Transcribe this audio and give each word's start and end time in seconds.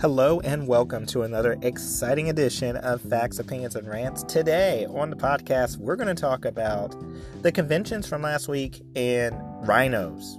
Hello 0.00 0.40
and 0.40 0.66
welcome 0.66 1.04
to 1.04 1.24
another 1.24 1.58
exciting 1.60 2.30
edition 2.30 2.74
of 2.78 3.02
Facts, 3.02 3.38
Opinions, 3.38 3.76
and 3.76 3.86
Rants. 3.86 4.22
Today 4.22 4.86
on 4.86 5.10
the 5.10 5.16
podcast, 5.16 5.76
we're 5.76 5.94
going 5.94 6.08
to 6.08 6.18
talk 6.18 6.46
about 6.46 6.96
the 7.42 7.52
conventions 7.52 8.08
from 8.08 8.22
last 8.22 8.48
week 8.48 8.80
and 8.96 9.36
rhinos. 9.68 10.38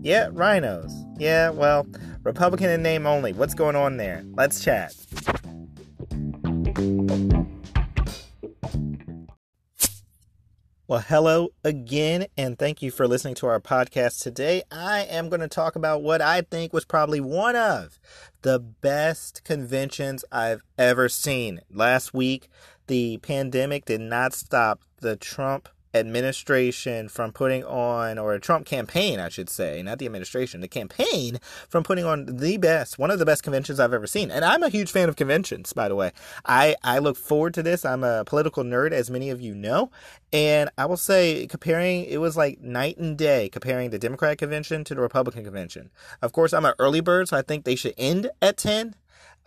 Yeah, 0.00 0.30
rhinos. 0.32 0.90
Yeah, 1.18 1.50
well, 1.50 1.86
Republican 2.22 2.70
in 2.70 2.82
name 2.82 3.06
only. 3.06 3.34
What's 3.34 3.52
going 3.52 3.76
on 3.76 3.98
there? 3.98 4.24
Let's 4.34 4.64
chat. 4.64 4.94
Well, 10.88 11.04
hello 11.06 11.50
again, 11.64 12.28
and 12.38 12.58
thank 12.58 12.80
you 12.80 12.90
for 12.90 13.06
listening 13.06 13.34
to 13.34 13.46
our 13.46 13.60
podcast 13.60 14.22
today. 14.22 14.62
I 14.72 15.00
am 15.00 15.28
going 15.28 15.42
to 15.42 15.46
talk 15.46 15.76
about 15.76 16.02
what 16.02 16.22
I 16.22 16.40
think 16.40 16.72
was 16.72 16.86
probably 16.86 17.20
one 17.20 17.56
of 17.56 18.00
the 18.40 18.58
best 18.58 19.44
conventions 19.44 20.24
I've 20.32 20.62
ever 20.78 21.10
seen. 21.10 21.60
Last 21.70 22.14
week, 22.14 22.48
the 22.86 23.18
pandemic 23.18 23.84
did 23.84 24.00
not 24.00 24.32
stop 24.32 24.80
the 25.02 25.14
Trump 25.14 25.68
administration 25.94 27.08
from 27.08 27.32
putting 27.32 27.64
on, 27.64 28.18
or 28.18 28.34
a 28.34 28.40
Trump 28.40 28.66
campaign, 28.66 29.18
I 29.20 29.28
should 29.28 29.48
say, 29.48 29.82
not 29.82 29.98
the 29.98 30.06
administration, 30.06 30.60
the 30.60 30.68
campaign 30.68 31.38
from 31.68 31.84
putting 31.84 32.04
on 32.04 32.26
the 32.26 32.56
best, 32.56 32.98
one 32.98 33.10
of 33.10 33.18
the 33.18 33.26
best 33.26 33.42
conventions 33.42 33.80
I've 33.80 33.92
ever 33.92 34.06
seen. 34.06 34.30
And 34.30 34.44
I'm 34.44 34.62
a 34.62 34.68
huge 34.68 34.90
fan 34.90 35.08
of 35.08 35.16
conventions, 35.16 35.72
by 35.72 35.88
the 35.88 35.94
way. 35.94 36.12
I, 36.44 36.76
I 36.82 36.98
look 36.98 37.16
forward 37.16 37.54
to 37.54 37.62
this. 37.62 37.84
I'm 37.84 38.04
a 38.04 38.24
political 38.24 38.64
nerd, 38.64 38.92
as 38.92 39.10
many 39.10 39.30
of 39.30 39.40
you 39.40 39.54
know. 39.54 39.90
And 40.32 40.70
I 40.76 40.86
will 40.86 40.96
say, 40.96 41.46
comparing, 41.46 42.04
it 42.04 42.18
was 42.18 42.36
like 42.36 42.60
night 42.60 42.98
and 42.98 43.16
day 43.16 43.48
comparing 43.48 43.90
the 43.90 43.98
Democratic 43.98 44.38
convention 44.38 44.84
to 44.84 44.94
the 44.94 45.00
Republican 45.00 45.44
convention. 45.44 45.90
Of 46.20 46.32
course, 46.32 46.52
I'm 46.52 46.64
an 46.64 46.74
early 46.78 47.00
bird, 47.00 47.28
so 47.28 47.36
I 47.36 47.42
think 47.42 47.64
they 47.64 47.76
should 47.76 47.94
end 47.96 48.30
at 48.42 48.58
10 48.58 48.94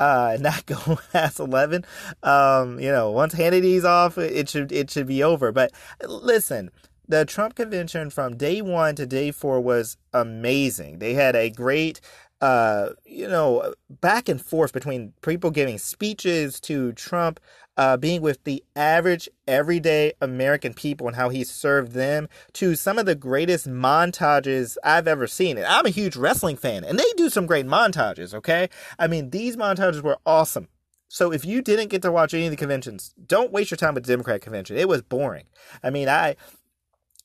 uh, 0.02 0.38
not 0.42 0.66
go 0.66 1.00
past 1.14 1.40
11. 1.40 1.86
Um, 2.24 2.80
you 2.80 2.92
know, 2.92 3.12
once 3.12 3.34
Hannity's 3.34 3.86
off, 3.86 4.18
it 4.18 4.50
should, 4.50 4.72
it 4.72 4.90
should 4.90 5.08
be 5.08 5.24
over. 5.24 5.52
But 5.52 5.72
listen, 6.06 6.72
the 7.08 7.24
Trump 7.26 7.56
convention 7.56 8.10
from 8.10 8.36
day 8.36 8.62
one 8.62 8.96
to 8.96 9.06
day 9.06 9.32
four 9.32 9.62
was 9.62 9.98
amazing. 10.14 11.00
They 11.00 11.14
had 11.14 11.36
a 11.36 11.50
great 11.50 12.02
uh, 12.42 12.89
you 13.06 13.28
know, 13.28 13.73
back 13.89 14.28
and 14.28 14.42
forth 14.42 14.73
between 14.73 15.14
people 15.22 15.52
giving 15.52 15.78
speeches 15.78 16.59
to 16.59 16.92
Trump, 16.94 17.39
uh, 17.78 17.97
being 17.97 18.22
with 18.22 18.44
the 18.44 18.64
average, 18.75 19.30
everyday 19.47 20.14
American 20.22 20.73
people 20.73 21.08
and 21.08 21.16
how 21.16 21.30
he 21.30 21.44
served 21.44 21.94
them, 21.94 22.28
to 22.53 22.75
some 22.75 22.97
of 22.97 23.06
the 23.06 23.16
greatest 23.16 23.69
montages 23.69 24.78
I've 24.84 25.08
ever 25.08 25.28
seen. 25.28 25.58
And 25.58 25.67
I'm 25.67 25.86
a 25.86 25.92
huge 25.92 26.16
wrestling 26.16 26.58
fan, 26.58 26.84
and 26.84 26.97
they 26.97 27.12
do 27.16 27.30
some 27.30 27.45
great 27.45 27.67
montages, 27.67 28.34
okay? 28.34 28.69
I 28.97 29.08
mean, 29.08 29.30
these 29.30 29.56
montages 29.56 30.02
were 30.02 30.17
awesome. 30.25 30.67
So 31.08 31.31
if 31.34 31.44
you 31.44 31.62
didn't 31.62 31.89
get 31.89 32.02
to 32.03 32.12
watch 32.12 32.34
any 32.34 32.45
of 32.45 32.52
the 32.52 32.58
conventions, 32.58 33.14
don't 33.28 33.52
waste 33.52 33.69
your 33.69 33.78
time 33.78 33.95
with 33.95 34.06
the 34.06 34.14
Democrat 34.14 34.42
convention. 34.42 34.78
It 34.78 34.88
was 34.88 35.02
boring. 35.02 35.44
I 35.84 35.89
mean, 35.89 36.08
I 36.08 36.38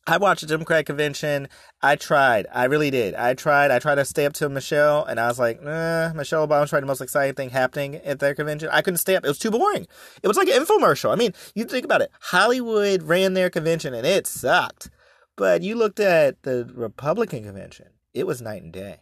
I 0.08 0.18
watched 0.18 0.42
the 0.42 0.46
Democrat 0.46 0.86
convention. 0.86 1.48
I 1.82 1.96
tried. 1.96 2.46
I 2.52 2.66
really 2.66 2.90
did. 2.90 3.14
I 3.14 3.34
tried. 3.34 3.72
I 3.72 3.80
tried 3.80 3.96
to 3.96 4.04
stay 4.04 4.24
up 4.24 4.34
to 4.34 4.48
Michelle, 4.48 5.04
and 5.04 5.18
I 5.18 5.26
was 5.26 5.38
like, 5.38 5.60
nah, 5.62 6.12
Michelle 6.12 6.46
Obama 6.46 6.68
tried 6.68 6.80
the 6.80 6.86
most 6.86 7.00
exciting 7.00 7.34
thing 7.34 7.50
happening 7.50 7.96
at 7.96 8.20
their 8.20 8.34
convention. 8.34 8.68
I 8.70 8.82
couldn't 8.82 8.98
stay 8.98 9.16
up. 9.16 9.24
It 9.24 9.28
was 9.28 9.38
too 9.38 9.50
boring. 9.50 9.86
It 10.22 10.28
was 10.28 10.36
like 10.36 10.48
an 10.48 10.62
infomercial. 10.62 11.12
I 11.12 11.16
mean, 11.16 11.32
you 11.56 11.64
think 11.64 11.84
about 11.84 12.02
it. 12.02 12.10
Hollywood 12.20 13.02
ran 13.02 13.34
their 13.34 13.50
convention, 13.50 13.94
and 13.94 14.06
it 14.06 14.28
sucked. 14.28 14.90
But 15.36 15.62
you 15.62 15.74
looked 15.74 16.00
at 16.00 16.42
the 16.44 16.70
Republican 16.72 17.44
convention, 17.44 17.88
it 18.14 18.26
was 18.26 18.40
night 18.40 18.62
and 18.62 18.72
day. 18.72 19.00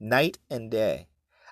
Night 0.00 0.38
and 0.50 0.70
day. 0.70 1.06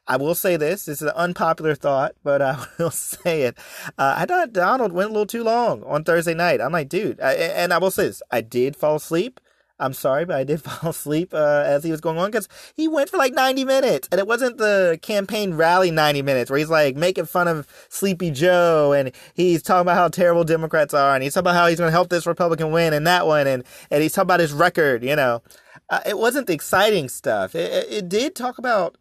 I 0.06 0.16
will 0.16 0.34
say 0.34 0.56
this. 0.56 0.84
This 0.84 1.00
is 1.00 1.08
an 1.08 1.14
unpopular 1.16 1.74
thought, 1.74 2.14
but 2.22 2.42
I 2.42 2.64
will 2.78 2.90
say 2.90 3.42
it. 3.42 3.56
Uh, 3.98 4.14
I 4.18 4.26
thought 4.26 4.52
Donald 4.52 4.92
went 4.92 5.10
a 5.10 5.12
little 5.12 5.26
too 5.26 5.42
long 5.42 5.82
on 5.84 6.04
Thursday 6.04 6.34
night. 6.34 6.60
I'm 6.60 6.72
like, 6.72 6.88
dude, 6.88 7.20
I, 7.20 7.32
and 7.32 7.72
I 7.72 7.78
will 7.78 7.90
say 7.90 8.06
this. 8.06 8.22
I 8.30 8.40
did 8.40 8.76
fall 8.76 8.96
asleep. 8.96 9.40
I'm 9.80 9.92
sorry, 9.92 10.24
but 10.24 10.36
I 10.36 10.44
did 10.44 10.62
fall 10.62 10.90
asleep 10.90 11.34
uh, 11.34 11.62
as 11.66 11.84
he 11.84 11.90
was 11.90 12.00
going 12.00 12.18
on 12.18 12.30
because 12.30 12.48
he 12.76 12.86
went 12.86 13.10
for 13.10 13.16
like 13.16 13.32
90 13.32 13.64
minutes. 13.64 14.08
And 14.12 14.18
it 14.18 14.26
wasn't 14.26 14.58
the 14.58 14.98
campaign 15.02 15.54
rally 15.54 15.90
90 15.90 16.22
minutes 16.22 16.50
where 16.50 16.58
he's 16.58 16.70
like 16.70 16.96
making 16.96 17.26
fun 17.26 17.48
of 17.48 17.66
Sleepy 17.88 18.30
Joe 18.30 18.92
and 18.92 19.10
he's 19.34 19.62
talking 19.62 19.82
about 19.82 19.96
how 19.96 20.08
terrible 20.08 20.44
Democrats 20.44 20.94
are 20.94 21.14
and 21.14 21.22
he's 21.22 21.34
talking 21.34 21.44
about 21.44 21.56
how 21.56 21.66
he's 21.66 21.78
going 21.78 21.88
to 21.88 21.92
help 21.92 22.10
this 22.10 22.26
Republican 22.26 22.70
win 22.70 22.92
and 22.92 23.06
that 23.06 23.26
one. 23.26 23.46
And, 23.46 23.64
and 23.90 24.02
he's 24.02 24.12
talking 24.12 24.26
about 24.26 24.40
his 24.40 24.52
record, 24.52 25.02
you 25.02 25.16
know. 25.16 25.42
Uh, 25.90 26.00
it 26.06 26.18
wasn't 26.18 26.46
the 26.46 26.54
exciting 26.54 27.08
stuff. 27.08 27.54
It, 27.54 27.72
it, 27.72 27.92
it 27.92 28.08
did 28.08 28.34
talk 28.34 28.58
about 28.58 28.96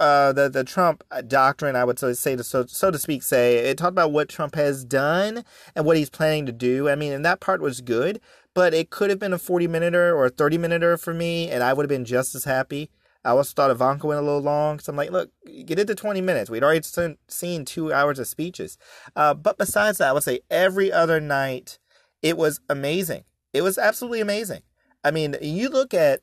uh, 0.00 0.32
the 0.32 0.48
the 0.48 0.64
Trump 0.64 1.04
doctrine, 1.26 1.76
I 1.76 1.84
would 1.84 1.98
say 1.98 2.36
to 2.36 2.42
so 2.42 2.66
so 2.66 2.90
to 2.90 2.98
speak, 2.98 3.22
say 3.22 3.58
it 3.58 3.78
talked 3.78 3.92
about 3.92 4.12
what 4.12 4.28
Trump 4.28 4.54
has 4.54 4.84
done 4.84 5.44
and 5.76 5.84
what 5.84 5.96
he's 5.96 6.10
planning 6.10 6.46
to 6.46 6.52
do. 6.52 6.88
I 6.88 6.96
mean, 6.96 7.12
and 7.12 7.24
that 7.24 7.40
part 7.40 7.60
was 7.60 7.80
good, 7.80 8.20
but 8.54 8.74
it 8.74 8.90
could 8.90 9.10
have 9.10 9.18
been 9.18 9.32
a 9.32 9.38
forty 9.38 9.66
minuter 9.66 10.14
or 10.14 10.26
a 10.26 10.30
thirty 10.30 10.58
minuter 10.58 10.96
for 10.96 11.14
me, 11.14 11.50
and 11.50 11.62
I 11.62 11.72
would 11.72 11.84
have 11.84 11.88
been 11.88 12.04
just 12.04 12.34
as 12.34 12.44
happy. 12.44 12.90
I 13.24 13.30
also 13.30 13.52
thought 13.54 13.70
Ivanka 13.70 14.06
went 14.06 14.18
a 14.18 14.24
little 14.24 14.40
long, 14.40 14.80
so 14.80 14.90
I'm 14.90 14.96
like, 14.96 15.12
look, 15.12 15.30
get 15.64 15.78
it 15.78 15.86
to 15.86 15.94
20 15.94 16.20
minutes. 16.20 16.50
We'd 16.50 16.64
already 16.64 16.84
seen 17.28 17.64
two 17.64 17.92
hours 17.92 18.18
of 18.18 18.26
speeches. 18.26 18.78
Uh, 19.14 19.32
but 19.32 19.58
besides 19.58 19.98
that, 19.98 20.08
I 20.08 20.12
would 20.12 20.24
say 20.24 20.40
every 20.50 20.90
other 20.90 21.20
night, 21.20 21.78
it 22.20 22.36
was 22.36 22.60
amazing. 22.68 23.22
It 23.52 23.62
was 23.62 23.78
absolutely 23.78 24.20
amazing. 24.20 24.62
I 25.04 25.12
mean, 25.12 25.36
you 25.40 25.68
look 25.68 25.94
at 25.94 26.20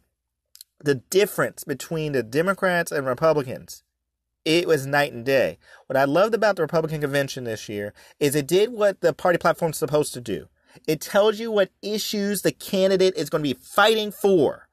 the 0.83 0.95
difference 0.95 1.63
between 1.63 2.13
the 2.13 2.23
Democrats 2.23 2.91
and 2.91 3.05
Republicans, 3.05 3.83
it 4.45 4.67
was 4.67 4.85
night 4.85 5.13
and 5.13 5.25
day. 5.25 5.57
What 5.87 5.97
I 5.97 6.05
loved 6.05 6.33
about 6.33 6.55
the 6.55 6.61
Republican 6.61 7.01
convention 7.01 7.43
this 7.43 7.67
year 7.69 7.93
is 8.19 8.35
it 8.35 8.47
did 8.47 8.71
what 8.71 9.01
the 9.01 9.13
party 9.13 9.37
platform 9.37 9.71
is 9.71 9.77
supposed 9.77 10.13
to 10.13 10.21
do. 10.21 10.47
It 10.87 11.01
tells 11.01 11.39
you 11.39 11.51
what 11.51 11.71
issues 11.81 12.41
the 12.41 12.51
candidate 12.51 13.15
is 13.15 13.29
going 13.29 13.43
to 13.43 13.55
be 13.55 13.59
fighting 13.59 14.11
for. 14.11 14.67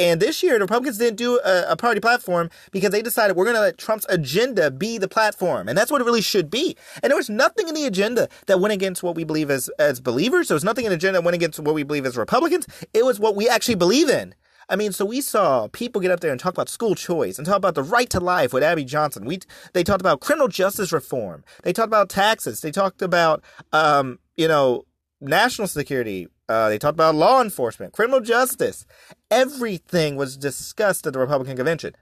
And 0.00 0.20
this 0.20 0.44
year, 0.44 0.54
the 0.54 0.60
Republicans 0.60 0.98
didn't 0.98 1.16
do 1.16 1.40
a, 1.44 1.72
a 1.72 1.76
party 1.76 1.98
platform 1.98 2.50
because 2.70 2.90
they 2.90 3.02
decided 3.02 3.36
we're 3.36 3.44
going 3.44 3.56
to 3.56 3.60
let 3.60 3.78
Trump's 3.78 4.06
agenda 4.08 4.70
be 4.70 4.96
the 4.96 5.08
platform. 5.08 5.68
And 5.68 5.76
that's 5.76 5.90
what 5.90 6.00
it 6.00 6.04
really 6.04 6.22
should 6.22 6.50
be. 6.50 6.76
And 7.02 7.10
there 7.10 7.16
was 7.16 7.28
nothing 7.28 7.66
in 7.66 7.74
the 7.74 7.84
agenda 7.84 8.28
that 8.46 8.60
went 8.60 8.72
against 8.72 9.02
what 9.02 9.16
we 9.16 9.24
believe 9.24 9.50
as, 9.50 9.68
as 9.80 10.00
believers. 10.00 10.48
There 10.48 10.54
was 10.54 10.62
nothing 10.62 10.84
in 10.84 10.90
the 10.90 10.96
agenda 10.96 11.18
that 11.18 11.24
went 11.24 11.34
against 11.34 11.58
what 11.58 11.74
we 11.74 11.82
believe 11.82 12.06
as 12.06 12.16
Republicans. 12.16 12.66
It 12.94 13.04
was 13.04 13.18
what 13.18 13.34
we 13.34 13.48
actually 13.48 13.74
believe 13.74 14.08
in. 14.08 14.36
I 14.68 14.76
mean, 14.76 14.92
so 14.92 15.04
we 15.04 15.20
saw 15.20 15.68
people 15.68 16.02
get 16.02 16.10
up 16.10 16.20
there 16.20 16.30
and 16.30 16.38
talk 16.38 16.52
about 16.52 16.68
school 16.68 16.94
choice 16.94 17.38
and 17.38 17.46
talk 17.46 17.56
about 17.56 17.74
the 17.74 17.82
right 17.82 18.08
to 18.10 18.20
life 18.20 18.52
with 18.52 18.62
Abby 18.62 18.84
Johnson. 18.84 19.24
We 19.24 19.40
they 19.72 19.82
talked 19.82 20.02
about 20.02 20.20
criminal 20.20 20.48
justice 20.48 20.92
reform. 20.92 21.44
They 21.62 21.72
talked 21.72 21.88
about 21.88 22.10
taxes. 22.10 22.60
They 22.60 22.70
talked 22.70 23.00
about 23.00 23.42
um, 23.72 24.18
you 24.36 24.48
know, 24.48 24.84
national 25.20 25.68
security. 25.68 26.28
Uh, 26.48 26.68
they 26.68 26.78
talked 26.78 26.96
about 26.96 27.14
law 27.14 27.42
enforcement, 27.42 27.92
criminal 27.92 28.20
justice. 28.20 28.86
Everything 29.30 30.16
was 30.16 30.36
discussed 30.36 31.06
at 31.06 31.12
the 31.12 31.18
Republican 31.18 31.56
convention. 31.56 31.94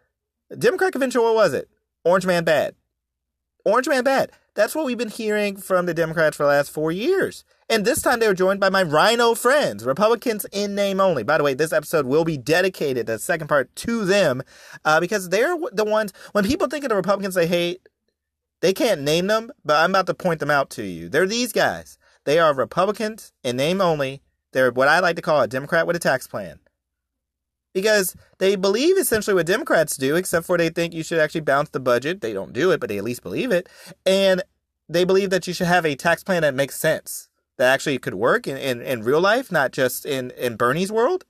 Democrat 0.56 0.92
convention, 0.92 1.22
what 1.22 1.34
was 1.34 1.52
it? 1.52 1.68
Orange 2.04 2.26
man 2.26 2.44
bad. 2.44 2.76
Orange 3.64 3.88
man 3.88 4.04
bad. 4.04 4.30
That's 4.54 4.74
what 4.74 4.84
we've 4.84 4.96
been 4.96 5.08
hearing 5.08 5.56
from 5.56 5.86
the 5.86 5.94
Democrats 5.94 6.36
for 6.36 6.44
the 6.44 6.50
last 6.50 6.70
four 6.70 6.92
years. 6.92 7.44
And 7.68 7.84
this 7.84 8.00
time 8.00 8.20
they 8.20 8.28
were 8.28 8.34
joined 8.34 8.60
by 8.60 8.68
my 8.68 8.84
rhino 8.84 9.34
friends, 9.34 9.84
Republicans 9.84 10.46
in 10.52 10.76
name 10.76 11.00
only. 11.00 11.24
By 11.24 11.38
the 11.38 11.44
way, 11.44 11.54
this 11.54 11.72
episode 11.72 12.06
will 12.06 12.24
be 12.24 12.36
dedicated, 12.36 13.06
the 13.06 13.18
second 13.18 13.48
part, 13.48 13.74
to 13.76 14.04
them 14.04 14.42
uh, 14.84 15.00
because 15.00 15.30
they're 15.30 15.56
the 15.72 15.84
ones, 15.84 16.12
when 16.32 16.44
people 16.44 16.68
think 16.68 16.84
of 16.84 16.90
the 16.90 16.96
Republicans 16.96 17.34
they 17.34 17.48
hate, 17.48 17.80
they 18.60 18.72
can't 18.72 19.02
name 19.02 19.26
them, 19.26 19.50
but 19.64 19.82
I'm 19.82 19.90
about 19.90 20.06
to 20.06 20.14
point 20.14 20.38
them 20.40 20.50
out 20.50 20.70
to 20.70 20.84
you. 20.84 21.08
They're 21.08 21.26
these 21.26 21.52
guys. 21.52 21.98
They 22.24 22.38
are 22.38 22.54
Republicans 22.54 23.32
in 23.42 23.56
name 23.56 23.80
only. 23.80 24.22
They're 24.52 24.70
what 24.70 24.88
I 24.88 25.00
like 25.00 25.16
to 25.16 25.22
call 25.22 25.42
a 25.42 25.48
Democrat 25.48 25.86
with 25.86 25.96
a 25.96 26.00
tax 26.00 26.26
plan. 26.28 26.60
Because 27.74 28.16
they 28.38 28.56
believe 28.56 28.96
essentially 28.96 29.34
what 29.34 29.44
Democrats 29.44 29.96
do, 29.96 30.16
except 30.16 30.46
for 30.46 30.56
they 30.56 30.70
think 30.70 30.94
you 30.94 31.02
should 31.02 31.18
actually 31.18 31.42
balance 31.42 31.68
the 31.70 31.80
budget. 31.80 32.20
They 32.20 32.32
don't 32.32 32.52
do 32.52 32.70
it, 32.70 32.80
but 32.80 32.88
they 32.88 32.96
at 32.96 33.04
least 33.04 33.22
believe 33.22 33.50
it. 33.50 33.68
And 34.06 34.42
they 34.88 35.04
believe 35.04 35.30
that 35.30 35.46
you 35.46 35.52
should 35.52 35.66
have 35.66 35.84
a 35.84 35.96
tax 35.96 36.22
plan 36.22 36.42
that 36.42 36.54
makes 36.54 36.76
sense 36.76 37.25
that 37.58 37.72
actually 37.72 37.98
could 37.98 38.14
work 38.14 38.46
in, 38.46 38.56
in, 38.56 38.80
in 38.80 39.02
real 39.02 39.20
life, 39.20 39.50
not 39.50 39.72
just 39.72 40.04
in, 40.06 40.30
in 40.32 40.56
Bernie's 40.56 40.92
world. 40.92 41.24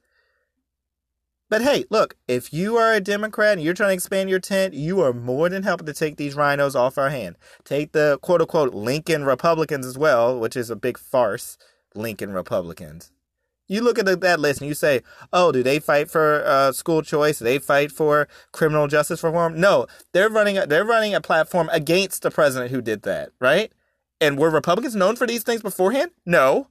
But 1.49 1.63
hey, 1.63 1.85
look, 1.91 2.17
if 2.27 2.53
you 2.53 2.77
are 2.77 2.93
a 2.93 3.01
Democrat 3.01 3.53
and 3.53 3.63
you're 3.63 3.75
trying 3.75 3.91
to 3.91 3.95
expand 3.95 4.29
your 4.29 4.41
tent, 4.41 4.75
you 4.75 5.01
are 5.01 5.13
more 5.13 5.49
than 5.49 5.63
helping 5.63 5.87
to 5.87 5.93
take 5.93 6.17
these 6.17 6.35
rhinos 6.35 6.75
off 6.75 6.99
our 6.99 7.11
hand. 7.11 7.37
Take 7.65 7.93
the 7.93 8.19
quote 8.21 8.41
unquote 8.41 8.75
Lincoln 8.75 9.25
Republicans 9.25 9.87
as 9.87 9.97
well, 9.97 10.41
which 10.41 10.57
is 10.57 10.71
a 10.71 10.77
big 10.77 10.99
farce. 10.99 11.57
Lincoln 11.97 12.33
Republicans. 12.33 13.11
You 13.69 13.81
look 13.81 13.99
at 13.99 14.07
that 14.21 14.41
list 14.41 14.61
and 14.61 14.69
you 14.69 14.75
say, 14.75 15.03
oh, 15.33 15.51
do 15.51 15.63
they 15.63 15.81
fight 15.81 16.09
for 16.09 16.45
uh, 16.47 16.71
school 16.71 17.03
choice? 17.03 17.41
Do 17.41 17.45
they 17.45 17.59
fight 17.59 17.91
for 17.91 18.29
criminal 18.53 18.87
justice 18.87 19.25
reform? 19.25 19.61
No, 19.61 19.87
they're 20.13 20.29
running 20.29 20.57
they're 20.69 20.85
running 20.85 21.15
a 21.15 21.21
platform 21.21 21.69
against 21.73 22.23
the 22.23 22.31
president 22.31 22.71
who 22.71 22.81
did 22.81 23.03
that, 23.03 23.31
right? 23.41 23.73
And 24.21 24.39
were 24.39 24.51
Republicans 24.51 24.97
known 24.97 25.17
for 25.17 25.27
these 25.27 25.43
things 25.43 25.63
beforehand? 25.63 26.11
No. 26.25 26.69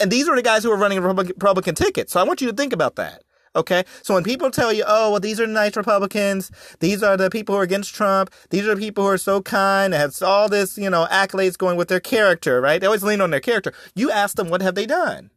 And 0.00 0.10
these 0.10 0.28
are 0.28 0.34
the 0.34 0.42
guys 0.42 0.64
who 0.64 0.72
are 0.72 0.76
running 0.76 0.98
Republican, 1.00 1.34
Republican 1.36 1.74
tickets. 1.74 2.12
So 2.12 2.20
I 2.20 2.24
want 2.24 2.40
you 2.40 2.48
to 2.48 2.56
think 2.56 2.72
about 2.72 2.96
that. 2.96 3.22
Okay. 3.56 3.84
So 4.02 4.14
when 4.14 4.24
people 4.24 4.50
tell 4.50 4.72
you, 4.72 4.82
oh, 4.84 5.12
well, 5.12 5.20
these 5.20 5.38
are 5.38 5.46
nice 5.46 5.76
Republicans. 5.76 6.50
These 6.80 7.04
are 7.04 7.16
the 7.16 7.30
people 7.30 7.54
who 7.54 7.60
are 7.60 7.64
against 7.64 7.94
Trump. 7.94 8.30
These 8.50 8.66
are 8.66 8.74
the 8.74 8.80
people 8.80 9.04
who 9.04 9.10
are 9.10 9.18
so 9.18 9.40
kind 9.40 9.94
and 9.94 10.00
have 10.00 10.20
all 10.22 10.48
this, 10.48 10.76
you 10.76 10.90
know, 10.90 11.06
accolades 11.10 11.56
going 11.56 11.76
with 11.76 11.86
their 11.86 12.00
character, 12.00 12.60
right? 12.60 12.80
They 12.80 12.86
always 12.86 13.04
lean 13.04 13.20
on 13.20 13.30
their 13.30 13.40
character. 13.40 13.72
You 13.94 14.10
ask 14.10 14.36
them, 14.36 14.48
what 14.48 14.62
have 14.62 14.74
they 14.74 14.86
done? 14.86 15.30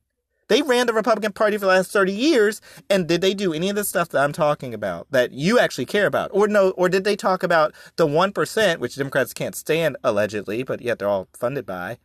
They 0.48 0.62
ran 0.62 0.88
the 0.88 0.94
Republican 0.94 1.34
Party 1.34 1.58
for 1.58 1.62
the 1.62 1.68
last 1.68 1.92
30 1.92 2.14
years, 2.14 2.62
and 2.90 3.08
did 3.08 3.22
they 3.22 3.34
do 3.34 3.54
any 3.54 3.70
of 3.70 3.76
the 3.76 3.84
stuff 3.84 4.10
that 4.10 4.24
I'm 4.24 4.32
talking 4.32 4.74
about 4.74 5.08
that 5.12 5.34
you 5.34 5.60
actually 5.60 5.86
care 5.86 6.06
about? 6.06 6.32
Or 6.34 6.48
no, 6.48 6.70
or 6.72 6.88
did 6.88 7.04
they 7.04 7.16
talk 7.16 7.44
about 7.44 7.74
the 7.98 8.08
1%, 8.08 8.80
which 8.80 8.96
Democrats 8.96 9.34
can't 9.34 9.56
stand 9.56 9.98
allegedly, 10.04 10.64
but 10.64 10.82
yet 10.82 11.00
they're 11.00 11.10
all 11.10 11.28
funded 11.34 11.66
by? 11.66 11.98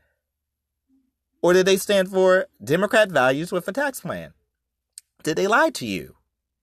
Or 1.41 1.53
did 1.53 1.67
they 1.67 1.77
stand 1.77 2.09
for 2.09 2.47
Democrat 2.63 3.11
values 3.11 3.53
with 3.53 3.67
a 3.69 3.73
tax 3.73 4.01
plan? 4.01 4.33
Did 5.23 5.37
they 5.37 5.47
lie 5.47 5.71
to 5.71 5.87
you? 5.87 6.17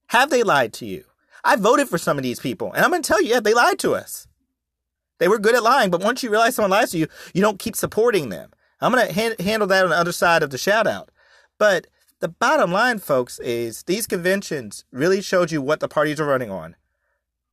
Have 0.08 0.30
they 0.30 0.42
lied 0.42 0.72
to 0.74 0.86
you? 0.86 1.04
I 1.44 1.56
voted 1.56 1.88
for 1.88 1.98
some 1.98 2.18
of 2.18 2.22
these 2.22 2.40
people, 2.40 2.72
and 2.72 2.84
I'm 2.84 2.90
going 2.90 3.02
to 3.02 3.06
tell 3.08 3.22
you, 3.22 3.30
yeah, 3.30 3.40
they 3.40 3.54
lied 3.54 3.78
to 3.80 3.94
us. 3.94 4.26
They 5.18 5.28
were 5.28 5.38
good 5.38 5.54
at 5.54 5.62
lying, 5.62 5.90
but 5.90 6.02
once 6.02 6.22
you 6.22 6.30
realize 6.30 6.54
someone 6.54 6.70
lies 6.70 6.90
to 6.90 6.98
you, 6.98 7.06
you 7.32 7.40
don't 7.40 7.58
keep 7.58 7.76
supporting 7.76 8.28
them. 8.28 8.50
I'm 8.80 8.92
going 8.92 9.06
to 9.06 9.12
ha- 9.12 9.42
handle 9.42 9.68
that 9.68 9.84
on 9.84 9.90
the 9.90 9.96
other 9.96 10.12
side 10.12 10.42
of 10.42 10.50
the 10.50 10.58
shout 10.58 10.86
out. 10.86 11.10
But 11.60 11.88
the 12.20 12.28
bottom 12.28 12.72
line, 12.72 13.00
folks, 13.00 13.38
is 13.38 13.82
these 13.82 14.06
conventions 14.06 14.86
really 14.90 15.20
showed 15.20 15.52
you 15.52 15.60
what 15.60 15.80
the 15.80 15.88
parties 15.88 16.18
are 16.18 16.24
running 16.26 16.50
on. 16.50 16.74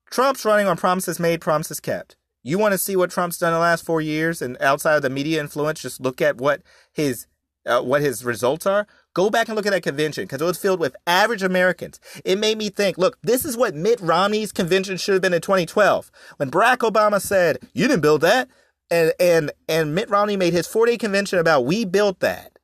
Trump's 0.09 0.45
running 0.45 0.65
on 0.65 0.77
promises 0.77 1.19
made, 1.19 1.41
promises 1.41 1.81
kept. 1.81 2.15
You 2.41 2.57
want 2.57 2.71
to 2.71 2.77
see 2.77 2.95
what 2.95 3.11
Trump's 3.11 3.37
done 3.37 3.51
the 3.51 3.59
last 3.59 3.83
four 3.83 3.99
years, 3.99 4.41
and 4.41 4.55
outside 4.61 4.95
of 4.95 5.01
the 5.01 5.09
media 5.09 5.41
influence, 5.41 5.81
just 5.81 5.99
look 5.99 6.21
at 6.21 6.37
what 6.37 6.61
his 6.93 7.27
uh, 7.65 7.81
what 7.81 7.99
his 7.99 8.23
results 8.23 8.65
are. 8.65 8.87
Go 9.13 9.29
back 9.29 9.49
and 9.49 9.57
look 9.57 9.65
at 9.65 9.73
that 9.73 9.83
convention 9.83 10.23
because 10.23 10.41
it 10.41 10.45
was 10.45 10.57
filled 10.57 10.79
with 10.79 10.95
average 11.05 11.43
Americans. 11.43 11.99
It 12.23 12.39
made 12.39 12.57
me 12.57 12.69
think, 12.69 12.97
look, 12.97 13.17
this 13.21 13.43
is 13.43 13.57
what 13.57 13.75
Mitt 13.75 13.99
Romney's 13.99 14.53
convention 14.53 14.95
should 14.95 15.13
have 15.13 15.21
been 15.21 15.33
in 15.33 15.41
2012 15.41 16.09
when 16.37 16.49
Barack 16.49 16.77
Obama 16.77 17.19
said, 17.19 17.57
"You 17.73 17.89
didn't 17.89 18.03
build 18.03 18.21
that," 18.21 18.47
and 18.89 19.11
and 19.19 19.51
and 19.67 19.93
Mitt 19.93 20.09
Romney 20.09 20.37
made 20.37 20.53
his 20.53 20.65
four-day 20.65 20.97
convention 20.97 21.39
about 21.39 21.65
we 21.65 21.83
built 21.83 22.21
that. 22.21 22.56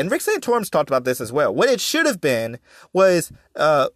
And 0.00 0.10
Rick 0.10 0.22
Santorum's 0.22 0.70
talked 0.70 0.88
about 0.88 1.04
this 1.04 1.20
as 1.20 1.30
well. 1.30 1.54
What 1.54 1.68
it 1.68 1.78
should 1.78 2.06
have 2.06 2.22
been 2.22 2.58
was 2.94 3.30
uh, 3.54 3.88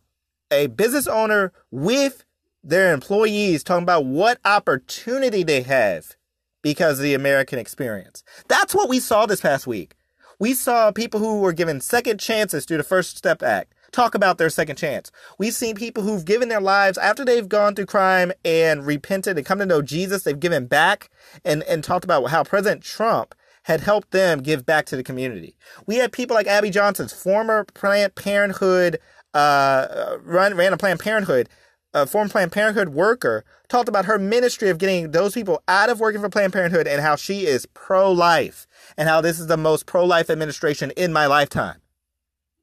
a 0.51 0.67
business 0.67 1.07
owner 1.07 1.51
with 1.71 2.27
their 2.63 2.93
employees 2.93 3.65
talking 3.65 3.85
about 3.85 4.05
what 4.05 4.39
opportunity 4.45 5.43
they 5.43 5.63
have 5.63 6.15
because 6.63 6.99
of 6.99 7.05
the 7.05 7.15
American 7.15 7.59
experience. 7.59 8.23
That's 8.49 8.75
what 8.75 8.91
we 8.91 9.01
saw 9.01 9.25
this 9.25 9.41
past 9.41 9.67
week. 9.67 9.95
We 10.39 10.53
saw 10.53 10.93
people 10.93 11.21
who 11.21 11.41
were 11.41 11.55
given 11.55 11.81
second 11.81 12.21
chances 12.21 12.67
through 12.67 12.77
the 12.77 12.83
First 12.83 13.17
Step 13.17 13.43
Act 13.43 13.73
talk 13.91 14.15
about 14.15 14.37
their 14.37 14.51
second 14.51 14.77
chance. 14.77 15.11
We've 15.39 15.55
seen 15.55 15.75
people 15.75 16.03
who've 16.03 16.25
given 16.25 16.51
their 16.51 16.61
lives 16.61 16.99
after 16.99 17.25
they've 17.25 17.49
gone 17.49 17.75
through 17.75 17.87
crime 17.87 18.31
and 18.45 18.85
repented 18.85 19.39
and 19.39 19.47
come 19.47 19.61
to 19.61 19.67
know 19.67 19.81
Jesus, 19.81 20.25
they've 20.25 20.39
given 20.39 20.67
back 20.67 21.09
and, 21.47 21.63
and 21.63 21.83
talked 21.83 22.05
about 22.05 22.25
how 22.27 22.45
President 22.45 22.83
Trump 22.83 23.35
had 23.65 23.81
helped 23.81 24.11
them 24.11 24.43
give 24.43 24.65
back 24.65 24.87
to 24.87 24.97
the 24.97 25.03
community. 25.03 25.57
We 25.87 25.97
had 25.97 26.13
people 26.13 26.35
like 26.35 26.47
Abby 26.47 26.71
Johnson's 26.71 27.13
former 27.13 27.65
Planned 27.65 28.15
Parenthood, 28.15 28.99
uh, 29.33 30.17
run, 30.23 30.55
ran 30.55 30.73
a 30.73 30.77
Planned 30.77 31.01
Parenthood, 31.01 31.49
a 31.93 32.07
former 32.07 32.31
Planned 32.31 32.53
Parenthood 32.53 32.91
worker, 32.91 33.45
talked 33.69 33.89
about 33.89 34.05
her 34.05 34.19
ministry 34.19 34.69
of 34.69 34.79
getting 34.79 35.11
those 35.11 35.35
people 35.35 35.63
out 35.67 35.91
of 35.91 35.99
working 35.99 36.21
for 36.21 36.29
Planned 36.29 36.53
Parenthood 36.53 36.87
and 36.87 37.01
how 37.01 37.17
she 37.17 37.47
is 37.47 37.67
pro 37.75 38.13
life 38.13 38.67
and 38.97 39.09
how 39.09 39.21
this 39.21 39.41
is 39.41 39.47
the 39.47 39.57
most 39.57 39.87
pro 39.87 40.05
life 40.05 40.29
administration 40.29 40.91
in 40.93 41.13
my 41.13 41.27
lifetime. 41.27 41.81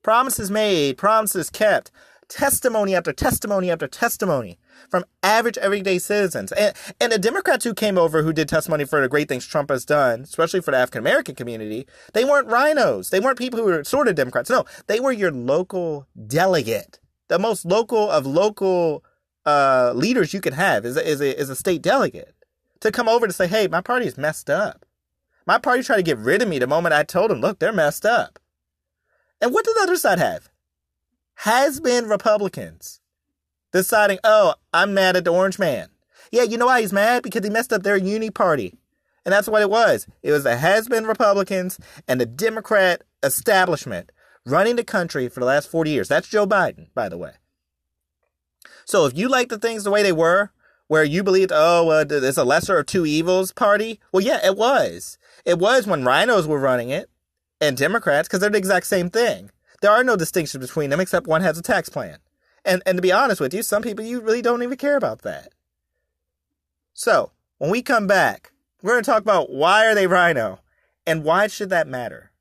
Promises 0.03 0.51
made, 0.51 0.97
promises 0.97 1.49
kept, 1.49 1.91
testimony 2.27 2.95
after 2.95 3.11
testimony 3.11 3.69
after 3.71 3.87
testimony 3.87 4.57
from 4.89 5.05
average 5.23 5.57
everyday 5.57 5.99
citizens. 5.99 6.51
And, 6.51 6.75
and 6.99 7.11
the 7.11 7.19
Democrats 7.19 7.63
who 7.63 7.73
came 7.73 7.97
over 7.97 8.23
who 8.23 8.33
did 8.33 8.49
testimony 8.49 8.85
for 8.85 9.01
the 9.01 9.07
great 9.09 9.27
things 9.27 9.45
Trump 9.45 9.69
has 9.69 9.85
done, 9.85 10.21
especially 10.21 10.61
for 10.61 10.71
the 10.71 10.77
African 10.77 10.99
American 10.99 11.35
community, 11.35 11.87
they 12.13 12.25
weren't 12.25 12.47
rhinos. 12.47 13.09
They 13.09 13.19
weren't 13.19 13.37
people 13.37 13.59
who 13.59 13.65
were 13.65 13.83
sort 13.83 14.07
of 14.07 14.15
Democrats. 14.15 14.49
No, 14.49 14.65
they 14.87 14.99
were 14.99 15.11
your 15.11 15.31
local 15.31 16.07
delegate. 16.27 16.99
The 17.27 17.39
most 17.39 17.65
local 17.65 18.09
of 18.09 18.25
local 18.25 19.03
uh, 19.45 19.93
leaders 19.95 20.33
you 20.33 20.41
can 20.41 20.53
have 20.53 20.85
is 20.85 20.97
is, 20.97 21.21
a, 21.21 21.39
is 21.39 21.49
a 21.49 21.55
state 21.55 21.81
delegate 21.81 22.35
to 22.81 22.91
come 22.91 23.07
over 23.07 23.27
to 23.27 23.33
say, 23.33 23.47
hey, 23.47 23.67
my 23.67 23.81
party 23.81 24.07
is 24.07 24.17
messed 24.17 24.49
up. 24.49 24.85
My 25.47 25.57
party 25.57 25.83
tried 25.83 25.97
to 25.97 26.03
get 26.03 26.17
rid 26.17 26.41
of 26.41 26.47
me 26.47 26.59
the 26.59 26.67
moment 26.67 26.93
I 26.93 27.03
told 27.03 27.31
them, 27.31 27.41
look, 27.41 27.59
they're 27.59 27.73
messed 27.73 28.05
up. 28.05 28.39
And 29.39 29.53
what 29.53 29.65
did 29.65 29.75
the 29.75 29.81
other 29.81 29.95
side 29.95 30.19
have? 30.19 30.49
Has 31.35 31.79
been 31.79 32.05
Republicans 32.05 33.00
deciding, 33.71 34.19
oh, 34.23 34.55
I'm 34.73 34.93
mad 34.93 35.15
at 35.15 35.25
the 35.25 35.31
orange 35.31 35.59
man. 35.59 35.89
Yeah, 36.31 36.43
you 36.43 36.57
know 36.57 36.67
why 36.67 36.81
he's 36.81 36.93
mad? 36.93 37.23
Because 37.23 37.43
he 37.43 37.49
messed 37.49 37.73
up 37.73 37.83
their 37.83 37.97
uni 37.97 38.29
party. 38.29 38.77
And 39.25 39.33
that's 39.33 39.47
what 39.47 39.61
it 39.61 39.69
was. 39.69 40.07
It 40.23 40.31
was 40.31 40.43
the 40.43 40.57
has 40.57 40.87
been 40.87 41.05
Republicans 41.05 41.79
and 42.07 42.19
the 42.19 42.25
Democrat 42.25 43.03
establishment 43.21 44.11
running 44.45 44.75
the 44.75 44.83
country 44.83 45.29
for 45.29 45.39
the 45.39 45.45
last 45.45 45.69
40 45.69 45.91
years. 45.91 46.07
That's 46.07 46.27
Joe 46.27 46.47
Biden, 46.47 46.87
by 46.95 47.09
the 47.09 47.17
way. 47.17 47.33
So 48.85 49.05
if 49.05 49.15
you 49.17 49.29
like 49.29 49.49
the 49.49 49.59
things 49.59 49.83
the 49.83 49.91
way 49.91 50.03
they 50.03 50.11
were, 50.11 50.51
where 50.87 51.03
you 51.03 51.23
believed, 51.23 51.51
oh, 51.53 51.85
well, 51.85 52.05
there's 52.05 52.37
a 52.37 52.43
lesser 52.43 52.77
of 52.77 52.85
two 52.85 53.05
evils 53.05 53.53
party, 53.53 53.99
well, 54.11 54.21
yeah, 54.21 54.45
it 54.45 54.57
was. 54.57 55.17
It 55.45 55.59
was 55.59 55.87
when 55.87 56.03
rhinos 56.03 56.47
were 56.47 56.59
running 56.59 56.89
it 56.89 57.09
and 57.61 57.77
Democrats, 57.77 58.27
because 58.27 58.39
they're 58.39 58.49
the 58.49 58.57
exact 58.57 58.87
same 58.87 59.09
thing. 59.09 59.51
There 59.81 59.91
are 59.91 60.03
no 60.03 60.15
distinctions 60.15 60.65
between 60.65 60.89
them 60.89 60.99
except 60.99 61.27
one 61.27 61.41
has 61.41 61.57
a 61.57 61.61
tax 61.61 61.89
plan. 61.89 62.17
And 62.63 62.83
and 62.85 62.97
to 62.97 63.01
be 63.01 63.11
honest 63.11 63.41
with 63.41 63.53
you, 63.53 63.63
some 63.63 63.81
people 63.81 64.05
you 64.05 64.21
really 64.21 64.41
don't 64.41 64.63
even 64.63 64.77
care 64.77 64.97
about 64.97 65.23
that. 65.23 65.53
So, 66.93 67.31
when 67.57 67.71
we 67.71 67.81
come 67.81 68.05
back, 68.05 68.51
we're 68.81 68.93
going 68.93 69.03
to 69.03 69.09
talk 69.09 69.21
about 69.21 69.49
why 69.49 69.85
are 69.87 69.95
they 69.95 70.07
rhino 70.07 70.59
and 71.05 71.23
why 71.23 71.47
should 71.47 71.69
that 71.69 71.87
matter? 71.87 72.31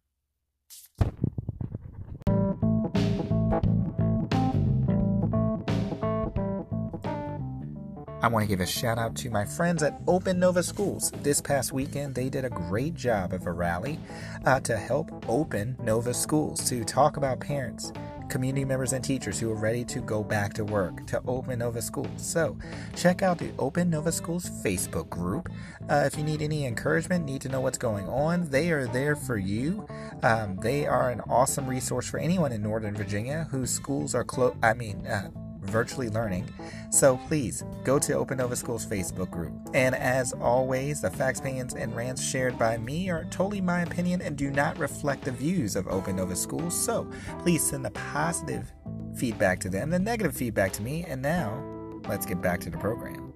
I 8.23 8.29
want 8.29 8.43
to 8.43 8.49
give 8.49 8.61
a 8.61 8.67
shout 8.67 8.99
out 8.99 9.17
to 9.17 9.31
my 9.31 9.47
friends 9.47 9.83
at 9.83 9.99
Open 10.07 10.39
Nova 10.39 10.63
Schools. 10.63 11.11
This 11.23 11.41
past 11.41 11.73
weekend, 11.73 12.15
they 12.15 12.29
did 12.29 12.45
a 12.45 12.51
great 12.51 12.95
job 12.95 13.33
of 13.33 13.47
a 13.47 13.53
rally 13.53 13.99
uh, 14.45 14.61
to 14.61 14.77
help 14.77 15.11
open 15.27 15.75
Nova 15.83 16.13
Schools 16.13 16.69
to 16.69 16.85
talk 16.85 17.17
about 17.17 17.41
parents 17.41 17.95
community 18.31 18.65
members 18.65 18.93
and 18.93 19.05
teachers 19.05 19.39
who 19.39 19.51
are 19.51 19.57
ready 19.57 19.85
to 19.85 20.01
go 20.01 20.23
back 20.23 20.55
to 20.55 20.65
work 20.65 21.07
to 21.07 21.21
Open 21.27 21.59
Nova 21.59 21.83
Schools. 21.83 22.09
So, 22.17 22.57
check 22.97 23.23
out 23.23 23.39
the 23.39 23.51
Open 23.59 23.91
Nova 23.91 24.13
Schools 24.13 24.49
Facebook 24.65 25.11
group. 25.11 25.49
Uh, 25.89 26.05
if 26.07 26.17
you 26.17 26.25
need 26.25 26.41
any 26.41 26.67
encouragement, 26.67 27.25
need 27.25 27.41
to 27.43 27.49
know 27.49 27.61
what's 27.61 27.79
going 27.79 28.09
on, 28.09 28.49
they 28.51 28.71
are 28.71 28.87
there 28.87 29.17
for 29.17 29.37
you. 29.37 29.87
Um, 30.23 30.57
they 30.63 30.87
are 30.87 31.11
an 31.11 31.21
awesome 31.23 31.67
resource 31.67 32.09
for 32.09 32.19
anyone 32.19 32.53
in 32.53 32.63
Northern 32.63 32.95
Virginia 32.95 33.49
whose 33.51 33.71
schools 33.71 34.15
are 34.15 34.25
close. 34.25 34.55
I 34.63 34.75
mean, 34.75 35.07
uh, 35.07 35.31
virtually 35.63 36.09
learning. 36.09 36.49
So 36.91 37.17
please 37.29 37.65
go 37.85 37.99
to 37.99 38.15
Open 38.15 38.39
Nova 38.39 38.57
School's 38.57 38.87
Facebook 38.87 39.31
group. 39.31 39.53
And 39.75 39.95
as 39.95 40.33
always, 40.35 41.01
the 41.01 41.11
facts, 41.11 41.41
opinions, 41.41 41.75
and 41.75 41.95
rants 41.95 42.23
shared 42.23 42.59
by 42.59 42.79
me 42.79 43.11
are 43.11 43.25
totally 43.25 43.61
my 43.61 43.83
opinion 43.83 44.23
and 44.23 44.37
do 44.37 44.51
not 44.51 44.79
reflect 44.79 45.25
the 45.25 45.33
views 45.33 45.77
of 45.77 45.87
Open 45.89 46.17
Nova 46.17 46.37
Schools. 46.37 46.75
So 46.79 47.11
please 47.41 47.63
send 47.63 47.85
the 47.85 47.91
positive 47.91 48.73
feedback 49.17 49.61
to 49.61 49.69
them, 49.69 49.91
the 49.91 49.99
negative 49.99 50.35
feedback 50.35 50.73
to 50.73 50.83
me. 50.83 51.05
And 51.07 51.23
now, 51.23 51.63
let's 52.09 52.27
get 52.27 52.41
back 52.41 52.61
to 52.61 52.71
the 52.71 52.79
program. 52.79 53.33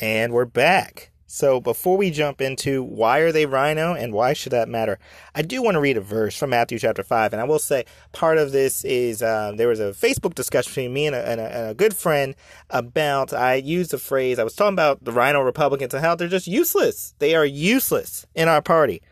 And 0.00 0.32
we're 0.32 0.44
back. 0.44 1.13
So 1.26 1.60
before 1.60 1.96
we 1.96 2.10
jump 2.10 2.40
into 2.40 2.82
why 2.82 3.18
are 3.18 3.32
they 3.32 3.46
rhino 3.46 3.94
and 3.94 4.12
why 4.12 4.32
should 4.32 4.52
that 4.52 4.68
matter, 4.68 4.98
I 5.34 5.42
do 5.42 5.62
want 5.62 5.74
to 5.74 5.80
read 5.80 5.96
a 5.96 6.00
verse 6.00 6.36
from 6.36 6.50
Matthew 6.50 6.78
chapter 6.78 7.02
five, 7.02 7.32
and 7.32 7.40
I 7.40 7.44
will 7.44 7.58
say 7.58 7.84
part 8.12 8.38
of 8.38 8.52
this 8.52 8.84
is 8.84 9.22
uh, 9.22 9.52
there 9.56 9.68
was 9.68 9.80
a 9.80 9.92
Facebook 9.92 10.34
discussion 10.34 10.70
between 10.70 10.92
me 10.92 11.06
and 11.06 11.16
a, 11.16 11.28
and, 11.28 11.40
a, 11.40 11.44
and 11.44 11.70
a, 11.70 11.74
good 11.74 11.96
friend 11.96 12.34
about 12.70 13.32
I 13.32 13.54
used 13.54 13.90
the 13.90 13.98
phrase 13.98 14.38
I 14.38 14.44
was 14.44 14.54
talking 14.54 14.74
about 14.74 15.04
the 15.04 15.12
rhino 15.12 15.40
Republicans 15.40 15.94
and 15.94 16.04
how 16.04 16.14
they're 16.14 16.28
just 16.28 16.46
useless. 16.46 17.14
They 17.18 17.34
are 17.34 17.44
useless 17.44 18.26
in 18.34 18.48
our 18.48 18.62
party. 18.62 19.02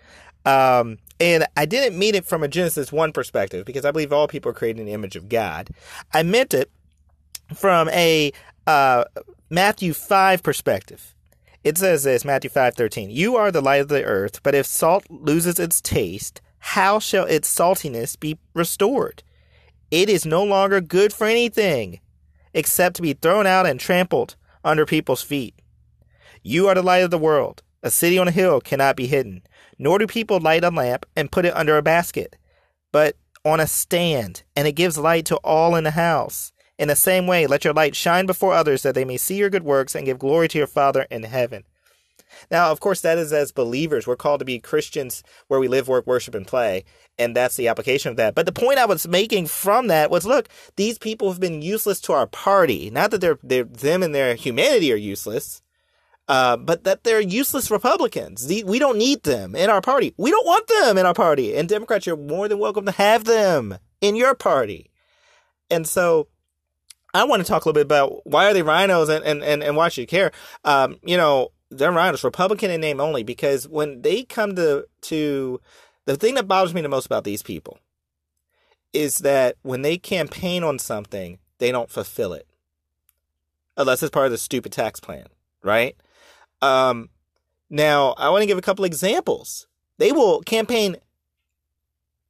Um, 0.45 0.99
and 1.21 1.47
I 1.57 1.67
didn't 1.67 1.99
mean 1.99 2.15
it 2.15 2.27
from 2.27 2.43
a 2.43 2.49
Genesis 2.49 2.91
1 2.91 3.13
perspective 3.13 3.65
because 3.65 3.85
I 3.85 3.91
believe 3.93 4.13
all 4.13 4.27
people 4.27 4.51
are 4.51 4.55
created 4.55 4.81
in 4.81 4.87
the 4.87 4.93
image 4.93 5.17
of 5.17 5.29
God. 5.29 5.71
I 6.13 6.23
meant 6.25 6.53
it 6.53 6.71
from 7.55 7.89
a 7.91 8.33
uh, 8.67 9.05
Matthew 9.51 9.93
5 9.93 10.43
perspective. 10.43 11.15
It 11.65 11.79
says 11.79 12.03
this, 12.03 12.25
Matthew 12.25 12.51
5:13. 12.51 13.11
You 13.11 13.37
are 13.37 13.53
the 13.53 13.61
light 13.61 13.81
of 13.81 13.89
the 13.89 14.05
earth, 14.05 14.43
but 14.43 14.55
if 14.55 14.67
salt 14.67 15.05
loses 15.09 15.59
its 15.59 15.81
taste, 15.81 16.41
how 16.59 16.99
shall 16.99 17.25
its 17.25 17.49
saltiness 17.49 18.19
be 18.19 18.39
restored? 18.55 19.23
It 19.91 20.09
is 20.09 20.27
no 20.27 20.43
longer 20.43 20.81
good 20.81 21.13
for 21.13 21.27
anything 21.27 22.01
except 22.55 22.97
to 22.97 23.03
be 23.03 23.13
thrown 23.13 23.47
out 23.47 23.67
and 23.67 23.79
trampled 23.79 24.37
under 24.65 24.87
people's 24.87 25.23
feet. 25.23 25.55
You 26.43 26.69
are 26.69 26.75
the 26.75 26.83
light 26.83 27.05
of 27.05 27.11
the 27.11 27.19
world. 27.19 27.63
A 27.83 27.91
city 27.91 28.19
on 28.19 28.29
a 28.29 28.33
hill 28.33 28.61
cannot 28.61 28.97
be 28.97 29.07
hidden, 29.07 29.43
nor 29.79 29.99
do 29.99 30.07
people 30.07 30.41
light 30.41 30.65
a 30.65 30.71
lamp 30.71 31.07
and 31.17 31.33
put 31.33 31.45
it 31.45 31.57
under 31.57 31.77
a 31.77 31.83
basket, 31.83 32.37
but 32.93 33.17
on 33.45 33.59
a 33.59 33.67
stand, 33.67 34.43
and 34.55 34.69
it 34.69 34.73
gives 34.73 34.97
light 34.99 35.27
to 35.27 35.37
all 35.39 35.75
in 35.75 35.85
the 35.85 35.93
house. 35.93 36.52
In 36.79 36.89
the 36.89 36.97
same 36.97 37.27
way, 37.27 37.47
let 37.47 37.65
your 37.65 37.75
light 37.75 37.95
shine 37.95 38.27
before 38.27 38.55
others 38.55 38.83
that 38.83 38.95
they 38.95 39.05
may 39.05 39.17
see 39.17 39.37
your 39.37 39.51
good 39.51 39.63
works 39.63 39.95
and 39.95 40.07
give 40.07 40.19
glory 40.19 40.49
to 40.49 40.59
your 40.59 40.67
Father 40.67 41.07
in 41.11 41.23
heaven. 41.23 41.65
Now, 42.51 42.71
of 42.71 42.81
course, 42.81 43.01
that 43.03 43.19
is 43.19 43.33
as 43.33 43.53
believers. 43.53 44.07
We're 44.07 44.17
called 44.17 44.41
to 44.41 44.45
be 44.45 44.59
Christians 44.59 45.23
where 45.49 45.61
we 45.61 45.69
live, 45.69 45.89
work, 45.89 46.07
worship, 46.07 46.35
and 46.35 46.47
play. 46.47 46.85
And 47.19 47.37
that's 47.37 47.57
the 47.57 47.69
application 47.69 48.11
of 48.11 48.17
that. 48.17 48.35
But 48.35 48.47
the 48.47 48.53
point 48.53 48.79
I 48.79 48.87
was 48.87 49.07
making 49.07 49.47
from 49.47 49.89
that 49.89 50.11
was 50.11 50.25
look, 50.25 50.49
these 50.77 50.99
people 50.99 51.31
have 51.31 51.41
been 51.41 51.63
useless 51.63 52.01
to 52.03 52.13
our 52.13 52.27
party. 52.27 52.91
Not 52.91 53.11
that 53.11 53.21
they're, 53.21 53.39
they're 53.43 53.65
them 53.65 54.03
and 54.03 54.15
their 54.15 54.35
humanity 54.35 54.93
are 54.93 54.97
useless, 54.97 55.63
uh, 56.29 56.57
but 56.57 56.85
that 56.85 57.05
they're 57.05 57.21
useless 57.21 57.71
Republicans. 57.71 58.47
The, 58.47 58.65
we 58.65 58.79
don't 58.79 58.99
need 58.99 59.23
them 59.25 59.55
in 59.55 59.71
our 59.71 59.83
party. 59.83 60.15
We 60.17 60.31
don't 60.31 60.47
want 60.47 60.67
them 60.67 60.99
in 60.99 61.07
our 61.07 61.15
party. 61.15 61.55
And 61.55 61.69
Democrats, 61.69 62.07
you're 62.07 62.17
more 62.17 62.49
than 62.49 62.59
welcome 62.59 62.87
to 62.87 62.93
have 62.93 63.25
them 63.25 63.79
in 64.01 64.17
your 64.17 64.35
party. 64.35 64.91
And 65.71 65.87
so 65.87 66.29
I 67.15 67.25
want 67.25 67.43
to 67.43 67.49
talk 67.49 67.65
a 67.65 67.69
little 67.69 67.75
bit 67.75 67.87
about 67.87 68.27
why 68.27 68.47
are 68.47 68.55
they 68.55 68.63
rhinos 68.63 69.09
and, 69.09 69.25
and, 69.25 69.43
and, 69.43 69.63
and 69.63 69.77
why 69.77 69.89
should 69.89 70.01
you 70.03 70.07
care? 70.07 70.33
Um, 70.65 70.97
you 71.03 71.17
know, 71.17 71.53
they're 71.71 71.93
rhinos, 71.93 72.25
Republican 72.25 72.71
in 72.71 72.81
name 72.81 73.01
only, 73.01 73.23
because 73.23 73.69
when 73.69 74.03
they 74.03 74.25
come 74.25 74.57
to 74.57 74.87
to 75.03 75.61
the 76.05 76.17
thing 76.17 76.35
that 76.35 76.49
bothers 76.49 76.75
me 76.75 76.81
the 76.81 76.89
most 76.89 77.07
about 77.07 77.25
these 77.25 77.43
people 77.43 77.79
is 78.93 79.19
that 79.19 79.57
when 79.63 79.83
they 79.83 79.97
campaign 79.97 80.63
on 80.63 80.79
something, 80.79 81.39
they 81.59 81.73
don't 81.73 81.91
fulfill 81.91 82.33
it. 82.33 82.47
Unless 83.77 84.03
it's 84.03 84.11
part 84.11 84.27
of 84.27 84.33
the 84.33 84.39
stupid 84.39 84.73
tax 84.73 85.01
plan, 85.01 85.27
right? 85.63 85.97
Um, 86.61 87.09
now, 87.71 88.13
I 88.19 88.29
want 88.29 88.43
to 88.43 88.47
give 88.47 88.59
a 88.59 88.63
couple 88.63 88.85
examples. 88.85 89.67
They 89.97 90.13
will 90.13 90.43
campaign 90.43 90.97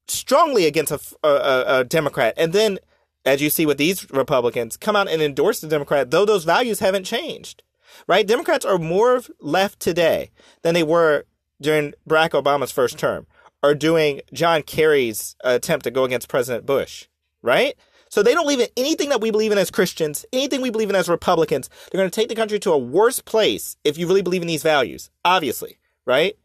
strongly 0.06 0.66
against 0.66 0.92
a, 0.92 1.00
a, 1.24 1.80
a 1.80 1.84
Democrat, 1.84 2.34
and 2.36 2.52
then, 2.52 2.78
as 3.24 3.40
you 3.40 3.50
see 3.50 3.66
with 3.66 3.78
these 3.78 4.10
Republicans, 4.10 4.76
come 4.76 4.96
out 4.96 5.08
and 5.08 5.22
endorse 5.22 5.60
the 5.60 5.68
Democrat, 5.68 6.10
though 6.10 6.24
those 6.24 6.44
values 6.44 6.80
haven't 6.80 7.04
changed 7.04 7.62
right? 8.06 8.26
Democrats 8.26 8.64
are 8.64 8.78
more 8.78 9.22
left 9.40 9.80
today 9.80 10.30
than 10.62 10.74
they 10.74 10.82
were 10.82 11.24
during 11.60 11.94
Barack 12.08 12.30
Obama's 12.30 12.72
first 12.72 12.98
term 12.98 13.26
or 13.62 13.74
doing 13.74 14.20
John 14.32 14.62
Kerry's 14.62 15.36
attempt 15.44 15.84
to 15.84 15.90
go 15.90 16.04
against 16.04 16.28
President 16.28 16.66
Bush, 16.66 17.06
right? 17.42 17.74
So 18.08 18.22
they 18.22 18.34
don't 18.34 18.44
believe 18.44 18.60
in 18.60 18.68
anything 18.76 19.08
that 19.08 19.20
we 19.20 19.30
believe 19.30 19.52
in 19.52 19.58
as 19.58 19.70
Christians, 19.70 20.26
anything 20.32 20.60
we 20.60 20.70
believe 20.70 20.90
in 20.90 20.96
as 20.96 21.08
Republicans. 21.08 21.70
They're 21.90 21.98
going 21.98 22.10
to 22.10 22.14
take 22.14 22.28
the 22.28 22.34
country 22.34 22.58
to 22.60 22.72
a 22.72 22.78
worse 22.78 23.20
place 23.20 23.76
if 23.84 23.96
you 23.96 24.06
really 24.06 24.22
believe 24.22 24.42
in 24.42 24.48
these 24.48 24.62
values, 24.62 25.10
obviously, 25.24 25.78
right? 26.04 26.36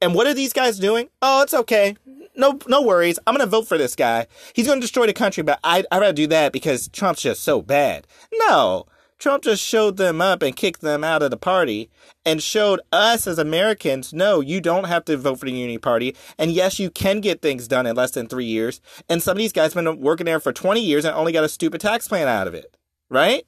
And 0.00 0.14
what 0.14 0.26
are 0.26 0.34
these 0.34 0.52
guys 0.52 0.78
doing? 0.78 1.08
Oh, 1.22 1.42
it's 1.42 1.54
okay. 1.54 1.96
No, 2.36 2.58
no 2.66 2.82
worries. 2.82 3.18
I'm 3.26 3.36
to 3.36 3.46
vote 3.46 3.68
for 3.68 3.78
this 3.78 3.94
guy. 3.94 4.26
He's 4.54 4.66
to 4.66 4.80
destroy 4.80 5.06
the 5.06 5.12
country, 5.12 5.42
but 5.42 5.60
I, 5.62 5.84
I'd 5.90 6.00
rather 6.00 6.12
do 6.12 6.26
that 6.28 6.52
because 6.52 6.88
Trump's 6.88 7.22
just 7.22 7.42
so 7.42 7.62
bad. 7.62 8.06
No, 8.32 8.86
Trump 9.18 9.44
just 9.44 9.62
showed 9.62 9.96
them 9.96 10.20
up 10.20 10.42
and 10.42 10.56
kicked 10.56 10.80
them 10.80 11.04
out 11.04 11.22
of 11.22 11.30
the 11.30 11.36
party 11.36 11.90
and 12.26 12.42
showed 12.42 12.80
us 12.92 13.26
as 13.26 13.38
Americans, 13.38 14.12
no, 14.12 14.40
you 14.40 14.60
don't 14.60 14.84
have 14.84 15.04
to 15.06 15.16
vote 15.16 15.40
for 15.40 15.46
the 15.46 15.52
Unity 15.52 15.78
Party. 15.78 16.16
And 16.38 16.50
yes, 16.50 16.78
you 16.78 16.90
can 16.90 17.20
get 17.20 17.40
things 17.40 17.68
done 17.68 17.86
in 17.86 17.96
less 17.96 18.10
than 18.10 18.26
three 18.26 18.44
years. 18.44 18.80
And 19.08 19.22
some 19.22 19.32
of 19.32 19.38
these 19.38 19.52
guys 19.52 19.72
have 19.72 19.84
been 19.84 20.00
working 20.00 20.26
there 20.26 20.40
for 20.40 20.52
20 20.52 20.80
years 20.80 21.04
and 21.04 21.14
only 21.14 21.32
got 21.32 21.44
a 21.44 21.48
stupid 21.48 21.80
tax 21.80 22.08
plan 22.08 22.28
out 22.28 22.48
of 22.48 22.54
it. 22.54 22.76
Right? 23.08 23.46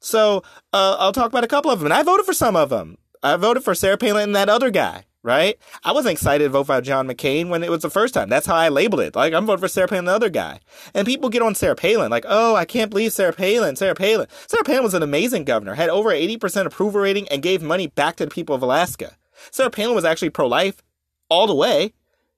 So 0.00 0.42
uh, 0.72 0.96
I'll 0.98 1.12
talk 1.12 1.26
about 1.26 1.44
a 1.44 1.48
couple 1.48 1.70
of 1.70 1.80
them. 1.80 1.86
And 1.86 1.94
I 1.94 2.02
voted 2.02 2.24
for 2.24 2.32
some 2.32 2.56
of 2.56 2.70
them. 2.70 2.98
I 3.22 3.36
voted 3.36 3.64
for 3.64 3.74
Sarah 3.74 3.98
Palin 3.98 4.24
and 4.24 4.36
that 4.36 4.48
other 4.48 4.70
guy 4.70 5.06
right? 5.28 5.58
I 5.84 5.92
wasn't 5.92 6.12
excited 6.12 6.44
to 6.44 6.50
vote 6.50 6.64
for 6.64 6.80
John 6.80 7.06
McCain 7.06 7.50
when 7.50 7.62
it 7.62 7.70
was 7.70 7.82
the 7.82 7.90
first 7.90 8.14
time. 8.14 8.30
That's 8.30 8.46
how 8.46 8.56
I 8.56 8.70
labeled 8.70 9.02
it. 9.02 9.14
Like, 9.14 9.34
I'm 9.34 9.44
voting 9.44 9.60
for 9.60 9.68
Sarah 9.68 9.86
Palin, 9.86 10.06
the 10.06 10.12
other 10.12 10.30
guy. 10.30 10.60
And 10.94 11.06
people 11.06 11.28
get 11.28 11.42
on 11.42 11.54
Sarah 11.54 11.76
Palin, 11.76 12.10
like, 12.10 12.24
oh, 12.26 12.56
I 12.56 12.64
can't 12.64 12.90
believe 12.90 13.12
Sarah 13.12 13.34
Palin, 13.34 13.76
Sarah 13.76 13.94
Palin. 13.94 14.26
Sarah 14.46 14.64
Palin 14.64 14.82
was 14.82 14.94
an 14.94 15.02
amazing 15.02 15.44
governor, 15.44 15.74
had 15.74 15.90
over 15.90 16.08
80% 16.08 16.64
approval 16.64 17.02
rating, 17.02 17.28
and 17.28 17.42
gave 17.42 17.62
money 17.62 17.86
back 17.88 18.16
to 18.16 18.24
the 18.24 18.30
people 18.30 18.56
of 18.56 18.62
Alaska. 18.62 19.16
Sarah 19.50 19.70
Palin 19.70 19.94
was 19.94 20.06
actually 20.06 20.30
pro 20.30 20.46
life 20.46 20.82
all 21.28 21.46
the 21.46 21.54
way, 21.54 21.92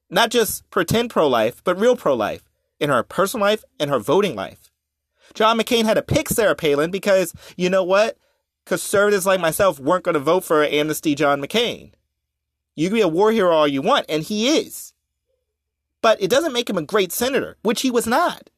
not 0.09 0.29
just 0.29 0.69
pretend 0.69 1.09
pro 1.09 1.29
life, 1.29 1.63
but 1.63 1.79
real 1.79 1.95
pro 1.95 2.13
life 2.13 2.43
in 2.81 2.89
her 2.89 3.03
personal 3.03 3.47
life 3.47 3.63
and 3.79 3.89
her 3.89 3.99
voting 3.99 4.35
life. 4.35 4.69
John 5.33 5.57
McCain 5.57 5.85
had 5.85 5.93
to 5.93 6.01
pick 6.01 6.27
Sarah 6.27 6.55
Palin 6.55 6.91
because, 6.91 7.33
you 7.55 7.69
know 7.69 7.85
what? 7.85 8.17
Conservatives 8.65 9.25
like 9.25 9.39
myself 9.39 9.79
weren't 9.79 10.03
going 10.03 10.13
to 10.13 10.19
vote 10.19 10.43
for 10.43 10.63
Amnesty 10.63 11.15
John 11.15 11.41
McCain. 11.41 11.93
You 12.75 12.89
can 12.89 12.95
be 12.95 13.01
a 13.01 13.07
war 13.07 13.31
hero 13.31 13.51
all 13.51 13.67
you 13.67 13.81
want, 13.81 14.05
and 14.09 14.23
he 14.23 14.57
is. 14.57 14.93
But 16.01 16.21
it 16.21 16.29
doesn't 16.29 16.53
make 16.53 16.69
him 16.69 16.77
a 16.77 16.83
great 16.83 17.11
senator, 17.11 17.57
which 17.61 17.81
he 17.81 17.91
was 17.91 18.07
not. 18.07 18.49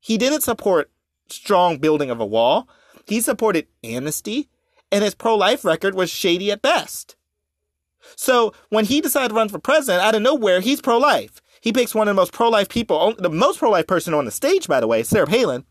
He 0.00 0.18
didn't 0.18 0.42
support 0.42 0.90
strong 1.28 1.78
building 1.78 2.10
of 2.10 2.20
a 2.20 2.26
wall. 2.26 2.68
He 3.06 3.20
supported 3.20 3.66
amnesty, 3.84 4.48
and 4.90 5.04
his 5.04 5.14
pro 5.14 5.34
life 5.36 5.64
record 5.64 5.94
was 5.94 6.10
shady 6.10 6.50
at 6.50 6.62
best. 6.62 7.16
So 8.16 8.52
when 8.70 8.86
he 8.86 9.00
decided 9.00 9.30
to 9.30 9.34
run 9.34 9.48
for 9.48 9.58
president, 9.58 10.02
out 10.02 10.14
of 10.14 10.22
nowhere, 10.22 10.60
he's 10.60 10.80
pro 10.80 10.98
life. 10.98 11.42
He 11.60 11.72
picks 11.72 11.94
one 11.94 12.08
of 12.08 12.14
the 12.14 12.20
most 12.20 12.32
pro 12.32 12.48
life 12.48 12.68
people, 12.68 13.14
the 13.18 13.30
most 13.30 13.58
pro 13.58 13.70
life 13.70 13.86
person 13.86 14.14
on 14.14 14.24
the 14.24 14.30
stage, 14.30 14.66
by 14.66 14.80
the 14.80 14.86
way, 14.86 15.02
Sarah 15.02 15.26
Palin, 15.26 15.64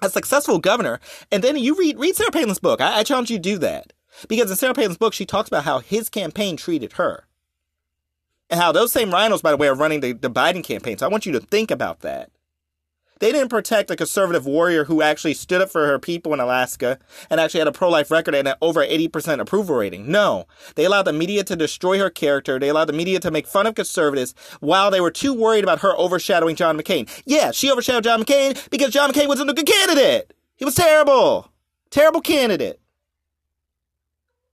a 0.00 0.08
successful 0.08 0.58
governor. 0.58 1.00
And 1.30 1.42
then 1.42 1.56
you 1.56 1.74
read 1.74 1.98
read 1.98 2.16
Sarah 2.16 2.30
Palin's 2.30 2.58
book. 2.58 2.80
I, 2.80 3.00
I 3.00 3.02
challenge 3.02 3.30
you 3.30 3.38
to 3.38 3.42
do 3.42 3.58
that. 3.58 3.92
Because 4.26 4.50
in 4.50 4.56
Sarah 4.56 4.74
Palin's 4.74 4.96
book, 4.96 5.14
she 5.14 5.26
talks 5.26 5.48
about 5.48 5.64
how 5.64 5.78
his 5.78 6.08
campaign 6.08 6.56
treated 6.56 6.94
her. 6.94 7.24
And 8.50 8.58
how 8.58 8.72
those 8.72 8.92
same 8.92 9.10
rhinos, 9.10 9.42
by 9.42 9.50
the 9.50 9.56
way, 9.56 9.68
are 9.68 9.74
running 9.74 10.00
the, 10.00 10.12
the 10.12 10.30
Biden 10.30 10.64
campaign. 10.64 10.96
So 10.96 11.06
I 11.06 11.10
want 11.10 11.26
you 11.26 11.32
to 11.32 11.40
think 11.40 11.70
about 11.70 12.00
that. 12.00 12.30
They 13.20 13.32
didn't 13.32 13.48
protect 13.48 13.90
a 13.90 13.96
conservative 13.96 14.46
warrior 14.46 14.84
who 14.84 15.02
actually 15.02 15.34
stood 15.34 15.60
up 15.60 15.70
for 15.70 15.86
her 15.86 15.98
people 15.98 16.32
in 16.32 16.40
Alaska 16.40 16.98
and 17.28 17.40
actually 17.40 17.58
had 17.58 17.68
a 17.68 17.72
pro 17.72 17.88
life 17.88 18.10
record 18.10 18.34
and 18.34 18.46
an 18.46 18.54
over 18.62 18.80
80% 18.80 19.40
approval 19.40 19.76
rating. 19.76 20.10
No. 20.10 20.46
They 20.76 20.84
allowed 20.84 21.02
the 21.02 21.12
media 21.12 21.42
to 21.44 21.56
destroy 21.56 21.98
her 21.98 22.10
character. 22.10 22.58
They 22.58 22.68
allowed 22.68 22.86
the 22.86 22.92
media 22.92 23.18
to 23.20 23.30
make 23.30 23.46
fun 23.46 23.66
of 23.66 23.74
conservatives 23.74 24.34
while 24.60 24.90
they 24.90 25.00
were 25.00 25.10
too 25.10 25.34
worried 25.34 25.64
about 25.64 25.80
her 25.80 25.96
overshadowing 25.96 26.56
John 26.56 26.78
McCain. 26.78 27.08
Yeah, 27.24 27.50
she 27.50 27.70
overshadowed 27.70 28.04
John 28.04 28.22
McCain 28.22 28.70
because 28.70 28.92
John 28.92 29.10
McCain 29.10 29.28
wasn't 29.28 29.50
a 29.50 29.54
good 29.54 29.66
candidate. 29.66 30.32
He 30.56 30.64
was 30.64 30.74
terrible. 30.76 31.50
Terrible 31.90 32.20
candidate 32.20 32.80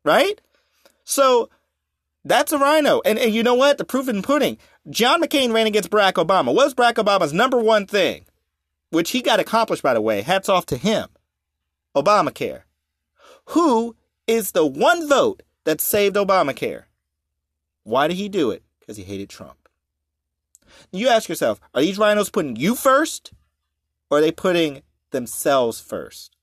right? 0.06 0.40
So 1.04 1.50
that's 2.24 2.54
a 2.54 2.58
rhino. 2.58 3.02
And, 3.06 3.20
and 3.20 3.34
you 3.34 3.44
know 3.44 3.56
what? 3.56 3.78
The 3.78 3.84
proof 3.84 4.08
in 4.08 4.22
pudding. 4.22 4.58
John 4.90 5.22
McCain 5.22 5.54
ran 5.54 5.68
against 5.68 5.90
Barack 5.90 6.14
Obama. 6.14 6.54
What 6.54 6.66
was 6.66 6.74
Barack 6.74 6.94
Obama's 6.94 7.34
number 7.34 7.60
one 7.60 7.86
thing? 7.86 8.26
Which 8.92 9.12
he 9.12 9.22
got 9.22 9.40
accomplished, 9.40 9.84
by 9.84 9.94
the 9.94 10.02
way. 10.02 10.22
Hats 10.22 10.48
off 10.48 10.66
to 10.68 10.78
him. 10.78 11.10
Obamacare. 11.96 12.62
Who 13.50 13.96
is 14.28 14.52
the 14.52 14.66
one 14.66 15.10
vote 15.10 15.44
that 15.66 15.82
saved 15.82 16.16
Obamacare? 16.16 16.84
Why 17.84 18.08
did 18.08 18.18
he 18.18 18.30
do 18.30 18.52
it? 18.52 18.64
Because 18.80 18.98
he 18.98 19.04
hated 19.04 19.30
Trump. 19.30 19.58
You 20.92 21.10
ask 21.10 21.30
yourself, 21.30 21.60
are 21.74 21.82
these 21.82 21.98
rhinos 21.98 22.30
putting 22.30 22.56
you 22.56 22.76
first? 22.76 23.32
Or 24.10 24.20
are 24.20 24.22
they 24.22 24.32
putting 24.32 24.82
themselves 25.12 25.80
first? 25.80 26.35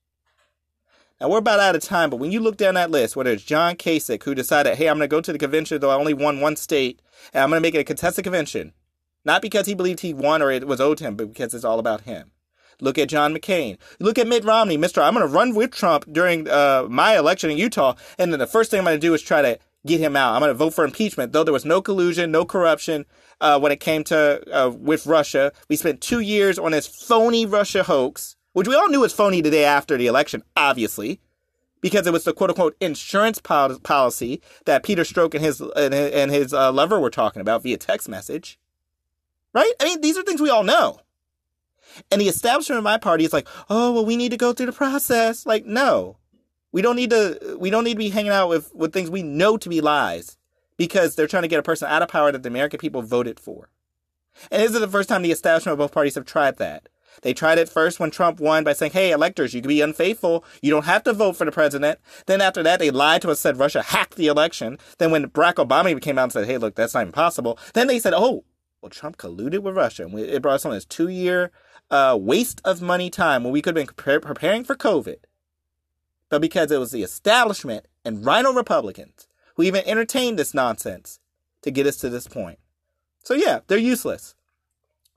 Now 1.23 1.29
we're 1.29 1.39
about 1.39 1.61
out 1.61 1.77
of 1.77 1.83
time, 1.83 2.11
but 2.11 2.17
when 2.17 2.33
you 2.33 2.41
look 2.41 2.57
down 2.57 2.75
that 2.75 2.91
list, 2.91 3.15
whether 3.15 3.31
it's 3.31 3.45
John 3.45 3.77
Kasich 3.77 4.25
who 4.25 4.35
decided, 4.35 4.75
hey, 4.75 4.89
I'm 4.89 4.97
going 4.97 5.09
to 5.09 5.17
go 5.17 5.21
to 5.21 5.33
the 5.33 5.39
convention 5.39 5.81
though 5.81 5.91
I 5.91 5.95
only 5.95 6.15
won 6.15 6.41
one 6.41 6.57
state, 6.57 7.01
and 7.33 7.45
I'm 7.45 7.51
going 7.51 7.59
to 7.59 7.63
make 7.63 7.77
it 7.77 7.79
a 7.79 7.85
contested 7.85 8.25
convention, 8.25 8.73
not 9.25 9.41
because 9.41 9.67
he 9.67 9.75
believed 9.77 10.01
he 10.01 10.13
won 10.13 10.43
or 10.43 10.51
it 10.51 10.67
was 10.67 10.81
owed 10.81 10.99
him, 10.99 11.15
but 11.15 11.33
because 11.33 11.55
it's 11.55 11.65
all 11.65 11.79
about 11.79 12.01
him. 12.01 12.33
Look 12.81 12.99
at 12.99 13.09
John 13.09 13.33
McCain. 13.33 13.79
Look 14.01 14.19
at 14.19 14.27
Mitt 14.27 14.45
Romney, 14.45 14.77
Mister. 14.77 15.01
I'm 15.01 15.15
going 15.15 15.25
to 15.25 15.33
run 15.33 15.55
with 15.55 15.71
Trump 15.71 16.07
during 16.11 16.49
uh, 16.49 16.89
my 16.91 17.17
election 17.17 17.53
in 17.53 17.57
Utah, 17.57 17.95
and 18.19 18.33
then 18.33 18.41
the 18.41 18.47
first 18.49 18.73
thing 18.73 18.81
I'm 18.81 18.85
going 18.85 18.97
to 18.97 19.07
do 19.07 19.15
is 19.15 19.23
try 19.23 19.43
to 19.43 19.61
get 19.87 20.01
him 20.01 20.17
out. 20.17 20.35
I'm 20.35 20.41
going 20.41 20.51
to 20.51 20.55
vote 20.55 20.75
for 20.75 20.85
impeachment, 20.85 21.33
though 21.33 21.45
there 21.45 21.53
was 21.53 21.65
no 21.65 21.81
collusion, 21.81 22.33
no 22.33 22.45
corruption 22.45 23.07
uh, 23.41 23.61
when 23.61 23.71
it 23.71 23.79
came 23.79 24.03
to 24.05 24.43
uh, 24.53 24.71
with 24.71 25.07
Russia. 25.07 25.53
We 25.69 25.77
spent 25.77 26.01
two 26.01 26.19
years 26.19 26.59
on 26.59 26.73
this 26.73 26.89
phony 26.89 27.47
Russia 27.47 27.85
hoax 27.85 28.35
which 28.53 28.69
we 28.69 28.75
all 28.75 28.89
knew 28.89 29.01
was 29.01 29.13
phony 29.13 29.41
the 29.41 29.51
day 29.51 29.65
after 29.65 29.97
the 29.97 30.07
election, 30.07 30.43
obviously, 30.57 31.21
because 31.81 32.07
it 32.07 32.13
was 32.13 32.25
the 32.25 32.33
quote 32.33 32.51
unquote 32.51 32.77
insurance 32.81 33.41
policy 33.41 34.41
that 34.65 34.83
Peter 34.83 35.03
Strzok 35.03 35.35
and 35.35 35.45
his 35.45 35.61
and 35.61 36.31
his 36.31 36.55
uh, 36.55 36.73
lover 36.73 37.01
were 37.01 37.11
talking 37.11 37.43
about 37.43 37.63
via 37.63 37.77
text 37.77 38.09
message. 38.09 38.59
Right? 39.53 39.73
I 39.81 39.85
mean, 39.85 40.01
these 40.01 40.17
are 40.17 40.23
things 40.23 40.41
we 40.41 40.51
all 40.51 40.65
know. 40.65 41.01
And 42.11 42.21
the 42.21 42.29
establishment 42.29 42.79
of 42.79 42.85
my 42.85 42.97
party 42.97 43.25
is 43.25 43.35
like, 43.35 43.47
oh, 43.69 43.93
well, 43.93 44.07
we 44.07 44.17
need 44.17 44.31
to 44.31 44.39
go 44.39 44.53
through 44.55 44.67
the 44.67 44.73
process. 44.73 45.45
Like, 45.45 45.67
no, 45.67 46.17
we 46.71 46.81
don't 46.81 46.97
need 46.97 47.11
to. 47.11 47.57
We 47.59 47.71
don't 47.71 47.85
need 47.85 47.95
to 47.95 47.99
be 47.99 48.09
hanging 48.11 48.33
out 48.33 48.49
with 48.49 48.75
with 48.75 48.93
things 48.93 49.11
we 49.11 49.23
know 49.23 49.57
to 49.57 49.69
be 49.69 49.81
lies 49.81 50.39
because 50.77 51.15
they're 51.15 51.27
trying 51.27 51.43
to 51.43 51.49
get 51.49 51.59
a 51.59 51.63
person 51.63 51.89
out 51.89 52.03
of 52.03 52.09
power 52.09 52.33
that 52.33 52.43
the 52.43 52.49
American 52.49 52.79
people 52.79 53.03
voted 53.03 53.39
for. 53.39 53.69
And 54.51 54.63
this 54.63 54.73
is 54.73 54.81
the 54.81 54.89
first 54.89 55.09
time 55.09 55.23
the 55.23 55.31
establishment 55.31 55.75
of 55.75 55.79
both 55.79 55.93
parties 55.93 56.15
have 56.15 56.25
tried 56.25 56.57
that. 56.59 56.89
They 57.21 57.35
tried 57.35 57.59
it 57.59 57.69
first 57.69 58.01
when 58.01 58.11
Trump 58.11 58.41
won 58.41 58.65
by 58.65 58.73
saying, 58.73 58.93
hey, 58.93 59.13
electors, 59.13 59.55
you 59.55 59.61
can 59.61 59.69
be 59.69 59.81
unfaithful. 59.81 60.45
You 60.63 60.71
don't 60.71 60.87
have 60.87 61.05
to 61.05 61.13
vote 61.13 61.37
for 61.37 61.45
the 61.45 61.53
president. 61.53 61.99
Then 62.27 62.41
after 62.41 62.63
that, 62.63 62.79
they 62.79 62.91
lied 62.91 63.23
to 63.23 63.31
us, 63.31 63.41
said 63.41 63.59
Russia 63.59 63.83
hacked 63.83 64.17
the 64.17 64.27
election. 64.27 64.79
Then 64.99 65.11
when 65.11 65.29
Barack 65.29 65.55
Obama 65.55 66.01
came 66.01 66.19
out 66.19 66.25
and 66.25 66.33
said, 66.33 66.47
hey, 66.47 66.59
look, 66.59 66.75
that's 66.75 66.95
not 66.95 67.07
impossible. 67.07 67.59
Then 67.75 67.87
they 67.87 67.99
said, 67.99 68.15
oh, 68.15 68.45
well, 68.81 68.91
Trump 68.91 69.17
colluded 69.19 69.61
with 69.61 69.77
Russia. 69.77 70.05
And 70.05 70.19
it 70.19 70.43
brought 70.43 70.55
us 70.55 70.65
on 70.65 70.73
this 70.73 70.85
two 70.85 71.09
year 71.09 71.53
uh, 71.91 72.19
waste 72.21 72.61
of 72.65 72.83
money 72.83 73.11
time 73.11 73.45
when 73.45 73.53
we 73.53 73.63
could 73.63 73.77
have 73.77 73.87
been 73.87 73.95
pre- 73.95 74.19
preparing 74.19 74.65
for 74.65 74.75
COVID. 74.75 75.17
But 76.29 76.41
because 76.41 76.71
it 76.71 76.79
was 76.79 76.91
the 76.91 77.03
establishment 77.03 77.87
and 78.05 78.25
RINO 78.25 78.55
Republicans 78.55 79.29
who 79.55 79.63
even 79.63 79.87
entertained 79.87 80.39
this 80.39 80.55
nonsense 80.55 81.21
to 81.61 81.71
get 81.71 81.87
us 81.87 81.97
to 81.99 82.09
this 82.09 82.27
point. 82.27 82.59
So 83.23 83.35
yeah, 83.35 83.61
they're 83.67 83.79
useless. 83.79 84.35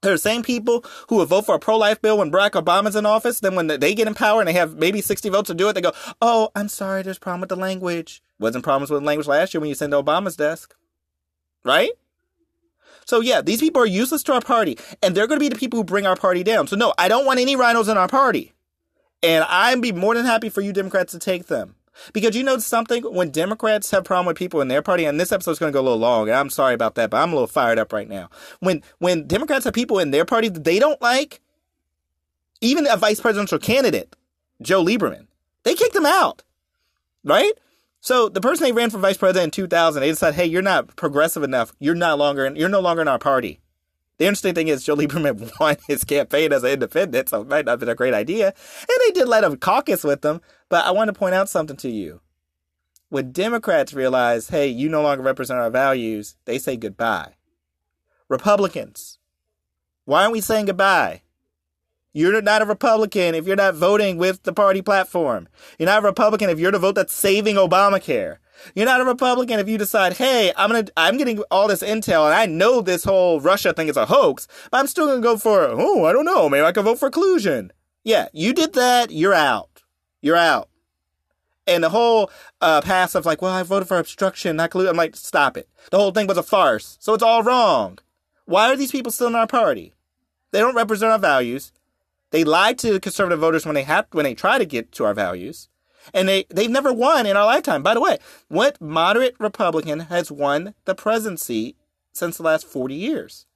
They're 0.06 0.14
the 0.14 0.20
same 0.20 0.44
people 0.44 0.86
who 1.10 1.16
would 1.16 1.30
vote 1.30 1.48
for 1.48 1.56
a 1.56 1.60
pro-life 1.60 2.00
bill 2.00 2.20
when 2.20 2.32
Barack 2.32 2.52
Obama's 2.52 2.96
in 2.96 3.08
office. 3.08 3.40
Then 3.40 3.56
when 3.56 3.66
they 3.66 3.96
get 3.96 4.08
in 4.08 4.14
power 4.14 4.40
and 4.40 4.48
they 4.48 4.54
have 4.54 4.76
maybe 4.76 5.02
60 5.02 5.30
votes 5.30 5.48
to 5.48 5.56
do 5.56 5.68
it, 5.68 5.74
they 5.74 5.82
go, 5.82 5.94
oh, 6.22 6.52
I'm 6.56 6.70
sorry, 6.70 7.02
there's 7.02 7.18
a 7.18 7.20
problem 7.20 7.42
with 7.42 7.50
the 7.50 7.56
language. 7.56 8.22
Wasn't 8.38 8.64
problems 8.64 8.92
with 8.92 9.04
language 9.04 9.28
last 9.28 9.54
year 9.54 9.62
when 9.62 9.68
you 9.68 9.74
sent 9.74 9.92
to 9.94 10.04
Obama's 10.04 10.36
desk. 10.36 10.76
Right? 11.64 11.90
So 13.06 13.20
yeah, 13.20 13.42
these 13.42 13.62
people 13.62 13.82
are 13.82 13.88
useless 13.88 14.22
to 14.24 14.34
our 14.34 14.42
party, 14.42 14.78
and 15.02 15.16
they're 15.16 15.26
going 15.26 15.40
to 15.40 15.44
be 15.44 15.50
the 15.50 15.56
people 15.56 15.78
who 15.78 15.84
bring 15.84 16.06
our 16.06 16.16
party 16.16 16.44
down. 16.44 16.68
So 16.68 16.76
no, 16.76 16.94
I 17.00 17.08
don't 17.08 17.26
want 17.26 17.40
any 17.40 17.56
rhinos 17.56 17.88
in 17.88 17.98
our 17.98 18.08
party, 18.08 18.54
and 19.24 19.44
I'd 19.44 19.82
be 19.82 19.92
more 19.92 20.14
than 20.14 20.26
happy 20.26 20.50
for 20.50 20.62
you 20.62 20.72
Democrats 20.72 21.14
to 21.14 21.20
take 21.20 21.48
them. 21.48 21.76
Because 22.14 22.36
you 22.36 22.44
know 22.44 22.58
something, 22.58 23.04
when 23.04 23.30
Democrats 23.30 23.92
have 23.92 24.04
problem 24.04 24.28
with 24.28 24.38
people 24.38 24.62
in 24.62 24.68
their 24.68 24.82
party, 24.82 25.06
and 25.06 25.20
this 25.20 25.32
episode's 25.32 25.60
going 25.60 25.72
to 25.72 25.75
go 25.75 25.82
a 25.82 25.84
little 25.84 26.00
long, 26.00 26.28
and 26.28 26.38
I'm 26.38 26.50
sorry 26.50 26.74
about 26.74 26.96
that, 26.96 27.10
but 27.10 27.18
I'm 27.18 27.30
a 27.30 27.36
little 27.36 27.48
fired 27.48 27.80
up 27.80 27.94
right 27.94 28.08
now. 28.08 28.30
When 28.60 28.84
when 29.00 29.28
Democrats 29.28 29.66
have 29.66 29.74
people 29.74 30.00
in 30.00 30.12
their 30.12 30.25
party 30.25 30.50
that 30.50 30.64
they 30.64 30.80
don't 30.80 31.02
like, 31.02 31.42
even 32.62 32.88
a 32.88 32.98
vice 32.98 33.20
presidential 33.20 33.60
candidate, 33.60 34.16
Joe 34.62 34.84
Lieberman, 34.84 35.28
they 35.64 35.75
kick 35.75 35.94
them 35.94 36.06
out, 36.06 36.44
right? 37.24 37.54
So 38.06 38.30
the 38.30 38.40
person 38.40 38.66
they 38.66 38.72
ran 38.72 38.92
for 38.92 39.00
vice 39.00 39.18
president 39.18 39.46
in 39.46 39.52
2000, 39.52 40.00
they 40.00 40.10
decided, 40.10 40.36
hey, 40.36 40.46
you're 40.46 40.62
not 40.62 40.96
progressive 40.96 41.42
enough. 41.42 41.74
You're 41.80 41.96
not 41.96 42.20
longer, 42.20 42.46
in, 42.46 42.56
you're 42.56 42.70
no 42.70 42.80
longer 42.80 43.02
in 43.02 43.08
our 43.08 43.18
party. 43.18 43.60
The 44.20 44.25
interesting 44.25 44.54
thing 44.54 44.68
is 44.68 44.84
Joe 44.84 44.96
Lieberman 44.96 45.52
won 45.60 45.78
his 45.88 46.04
campaign 46.04 46.54
as 46.54 46.64
an 46.64 46.70
independent, 46.70 47.30
so 47.30 47.42
it 47.42 47.48
might 47.48 47.66
not 47.66 47.72
have 47.72 47.80
been 47.80 47.90
a 47.90 47.96
great 47.96 48.14
idea. 48.14 48.48
And 48.48 48.98
they 49.08 49.12
did 49.12 49.28
let 49.28 49.44
him 49.44 49.58
caucus 49.58 50.04
with 50.04 50.22
them. 50.22 50.42
But 50.70 50.86
I 50.86 50.92
want 50.92 51.10
to 51.10 51.14
point 51.14 51.36
out 51.36 51.50
something 51.50 51.78
to 51.78 51.90
you. 51.90 52.22
When 53.10 53.32
Democrats 53.32 53.94
realize, 53.94 54.50
hey, 54.50 54.68
you 54.68 54.90
no 54.90 55.02
longer 55.02 55.24
represent 55.24 55.60
our 55.60 55.70
values, 55.70 56.36
they 56.46 56.58
say 56.58 56.76
goodbye. 56.76 57.34
Republicans, 58.28 59.20
why 60.06 60.22
aren't 60.22 60.34
we 60.34 60.42
saying 60.42 60.66
goodbye? 60.66 61.22
You're 62.14 62.42
not 62.42 62.62
a 62.62 62.66
Republican 62.66 63.36
if 63.36 63.46
you're 63.46 63.58
not 63.58 63.76
voting 63.76 64.18
with 64.18 64.44
the 64.44 64.54
party 64.54 64.82
platform. 64.82 65.50
You're 65.78 65.88
not 65.88 66.02
a 66.02 66.06
Republican 66.06 66.50
if 66.50 66.58
you're 66.58 66.72
the 66.72 66.80
vote 66.80 66.96
that's 66.96 67.14
saving 67.14 67.58
Obamacare. 67.58 68.38
You're 68.74 68.86
not 68.86 69.02
a 69.02 69.06
Republican 69.06 69.60
if 69.60 69.68
you 69.68 69.78
decide, 69.78 70.14
hey, 70.14 70.54
I'm 70.56 70.72
gonna, 70.72 70.86
I'm 70.96 71.18
getting 71.18 71.40
all 71.52 71.68
this 71.68 71.84
intel 71.84 72.26
and 72.26 72.34
I 72.34 72.46
know 72.46 72.80
this 72.80 73.04
whole 73.04 73.42
Russia 73.42 73.74
thing 73.74 73.90
is 73.90 73.98
a 73.98 74.06
hoax, 74.06 74.48
but 74.72 74.78
I'm 74.78 74.88
still 74.88 75.08
gonna 75.08 75.20
go 75.20 75.38
for, 75.38 75.68
oh, 75.70 76.06
I 76.06 76.14
don't 76.14 76.26
know, 76.26 76.48
maybe 76.48 76.64
I 76.64 76.72
can 76.72 76.86
vote 76.86 77.00
for 77.00 77.10
collusion. 77.10 77.74
Yeah, 78.04 78.30
you 78.32 78.54
did 78.54 78.74
that, 78.74 79.12
you're 79.12 79.34
out. 79.34 79.75
You're 80.22 80.38
out. 80.38 80.70
And 81.68 81.84
the 81.84 81.90
whole 81.90 82.30
uh, 82.62 82.82
pass 82.82 83.16
of 83.16 83.26
like, 83.26 83.42
well, 83.42 83.52
I 83.52 83.64
voted 83.64 83.88
for 83.88 83.98
obstruction, 83.98 84.56
not 84.56 84.72
collusion. 84.72 84.92
I'm 84.92 84.98
like, 84.98 85.16
stop 85.16 85.58
it. 85.58 85.68
The 85.90 85.98
whole 85.98 86.12
thing 86.12 86.28
was 86.28 86.38
a 86.38 86.44
farce. 86.44 86.98
So 87.00 87.14
it's 87.14 87.24
all 87.24 87.44
wrong. 87.44 87.98
Why 88.46 88.72
are 88.72 88.76
these 88.76 88.92
people 88.92 89.12
still 89.12 89.28
in 89.28 89.36
our 89.36 89.48
party? 89.48 89.94
They 90.52 90.60
don't 90.60 90.76
represent 90.76 91.12
our 91.12 91.20
values. 91.20 91.72
They 92.32 92.44
lied 92.44 92.78
to 92.80 93.00
conservative 93.00 93.40
voters 93.40 93.66
when 93.66 93.76
they 93.76 93.84
have 93.84 94.08
when 94.12 94.26
they 94.26 94.36
try 94.36 94.58
to 94.58 94.66
get 94.66 94.92
to 94.94 95.06
our 95.06 95.14
values. 95.14 95.70
And 96.14 96.30
they, 96.30 96.46
they've 96.50 96.70
never 96.70 96.94
won 96.94 97.26
in 97.26 97.36
our 97.36 97.46
lifetime. 97.46 97.82
By 97.82 97.96
the 97.96 98.02
way, 98.02 98.20
what 98.48 98.80
moderate 98.80 99.36
Republican 99.40 100.02
has 100.02 100.32
won 100.32 100.76
the 100.86 100.94
presidency 100.94 101.76
since 102.14 102.38
the 102.38 102.44
last 102.44 102.68
40 102.68 102.94
years? 102.94 103.48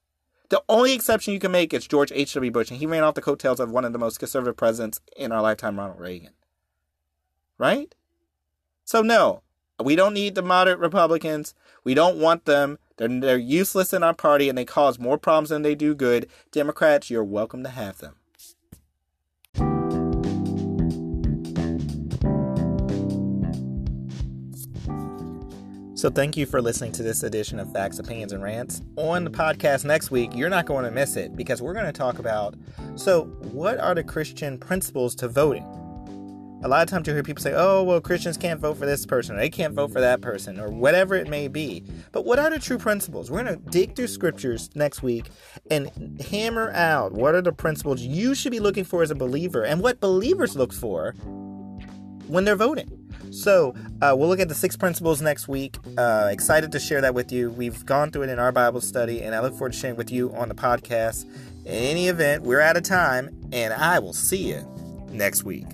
The 0.50 0.64
only 0.68 0.94
exception 0.94 1.34
you 1.34 1.40
can 1.40 1.52
make 1.52 1.74
is 1.76 1.88
George 1.88 2.12
H.W. 2.12 2.52
Bush, 2.52 2.72
and 2.72 2.80
he 2.80 2.88
ran 2.88 3.04
off 3.04 3.14
the 3.14 3.22
coattails 3.22 3.60
of 3.60 3.70
one 3.70 3.86
of 3.86 3.94
the 3.94 4.00
most 4.00 4.18
conservative 4.18 4.58
presidents 4.58 5.00
in 5.16 5.32
our 5.32 5.44
lifetime, 5.44 5.78
Ronald 5.78 6.00
Reagan. 6.00 6.32
Right? 7.60 7.94
So, 8.86 9.02
no, 9.04 9.44
we 9.84 9.96
don't 9.96 10.14
need 10.14 10.34
the 10.34 10.42
moderate 10.42 10.80
Republicans. 10.80 11.54
We 11.84 11.94
don't 11.94 12.18
want 12.18 12.46
them. 12.46 12.80
They're, 12.98 13.20
they're 13.20 13.38
useless 13.38 13.94
in 13.94 14.02
our 14.02 14.14
party 14.14 14.48
and 14.50 14.58
they 14.58 14.66
cause 14.66 14.98
more 14.98 15.18
problems 15.18 15.50
than 15.50 15.62
they 15.62 15.76
do 15.76 15.94
good. 15.94 16.30
Democrats, 16.52 17.10
you're 17.10 17.24
welcome 17.24 17.64
to 17.64 17.70
have 17.70 17.98
them. 18.00 18.16
So, 25.96 26.10
thank 26.10 26.38
you 26.38 26.46
for 26.46 26.62
listening 26.62 26.94
to 26.94 27.04
this 27.04 27.24
edition 27.24 27.60
of 27.60 27.74
Facts, 27.74 28.00
Opinions, 28.00 28.32
and 28.32 28.42
Rants. 28.42 28.82
On 28.96 29.26
the 29.26 29.30
podcast 29.30 29.84
next 29.84 30.12
week, 30.12 30.32
you're 30.34 30.48
not 30.48 30.66
going 30.66 30.86
to 30.86 30.92
miss 30.92 31.18
it 31.18 31.36
because 31.36 31.62
we're 31.62 31.74
going 31.74 31.88
to 31.88 31.92
talk 31.92 32.20
about 32.20 32.56
so, 32.96 33.26
what 33.52 33.80
are 33.80 33.94
the 33.94 34.04
Christian 34.04 34.58
principles 34.58 35.14
to 35.16 35.28
voting? 35.28 35.68
A 36.62 36.68
lot 36.68 36.82
of 36.82 36.90
times 36.90 37.08
you 37.08 37.14
hear 37.14 37.24
people 37.24 37.42
say, 37.42 37.54
oh, 37.56 37.84
well, 37.84 38.02
Christians 38.02 38.36
can't 38.36 38.60
vote 38.60 38.78
for 38.78 38.86
this 38.86 39.06
person, 39.06 39.36
or 39.36 39.40
they 39.40 39.50
can't 39.50 39.74
vote 39.74 39.94
for 39.94 40.02
that 40.02 40.20
person, 40.20 40.60
or 40.60 40.70
whatever 40.70 41.16
it 41.16 41.30
may 41.30 41.48
be. 41.48 41.84
But 42.12 42.26
what 42.26 42.38
are 42.38 42.50
the 42.50 42.60
true 42.60 42.78
principles? 42.78 43.32
We're 43.32 43.44
going 43.44 43.58
to 43.58 43.70
dig 43.70 43.96
through 43.96 44.08
scriptures 44.08 44.70
next 44.76 45.02
week 45.02 45.30
and 45.72 46.22
hammer 46.30 46.72
out 46.72 47.14
what 47.14 47.34
are 47.34 47.42
the 47.42 47.54
principles 47.54 48.02
you 48.02 48.36
should 48.36 48.52
be 48.52 48.60
looking 48.60 48.84
for 48.84 49.02
as 49.02 49.10
a 49.10 49.16
believer 49.16 49.64
and 49.64 49.82
what 49.82 50.02
believers 50.02 50.58
look 50.58 50.74
for 50.74 51.14
when 52.28 52.44
they're 52.44 52.58
voting. 52.58 52.92
So 53.32 53.74
uh, 54.02 54.14
we'll 54.18 54.28
look 54.28 54.40
at 54.40 54.50
the 54.50 54.56
six 54.56 54.76
principles 54.76 55.22
next 55.22 55.48
week. 55.48 55.78
Uh, 55.98 56.28
excited 56.30 56.74
to 56.74 56.80
share 56.80 57.00
that 57.02 57.14
with 57.14 57.32
you. 57.32 57.52
We've 57.52 57.86
gone 57.86 58.12
through 58.12 58.24
it 58.24 58.30
in 58.30 58.40
our 58.40 58.52
Bible 58.52 58.82
study, 58.82 59.22
and 59.22 59.34
I 59.34 59.40
look 59.40 59.54
forward 59.54 59.74
to 59.74 59.80
sharing 59.80 59.96
with 59.96 60.12
you 60.12 60.34
on 60.34 60.50
the 60.50 60.56
podcast. 60.56 61.24
In 61.66 61.74
any 61.74 62.08
event, 62.10 62.44
we're 62.44 62.62
out 62.62 62.76
of 62.76 62.84
time, 62.84 63.30
and 63.54 63.74
I 63.74 64.00
will 64.00 64.14
see 64.14 64.50
you 64.50 64.68
next 65.12 65.44
week. 65.44 65.66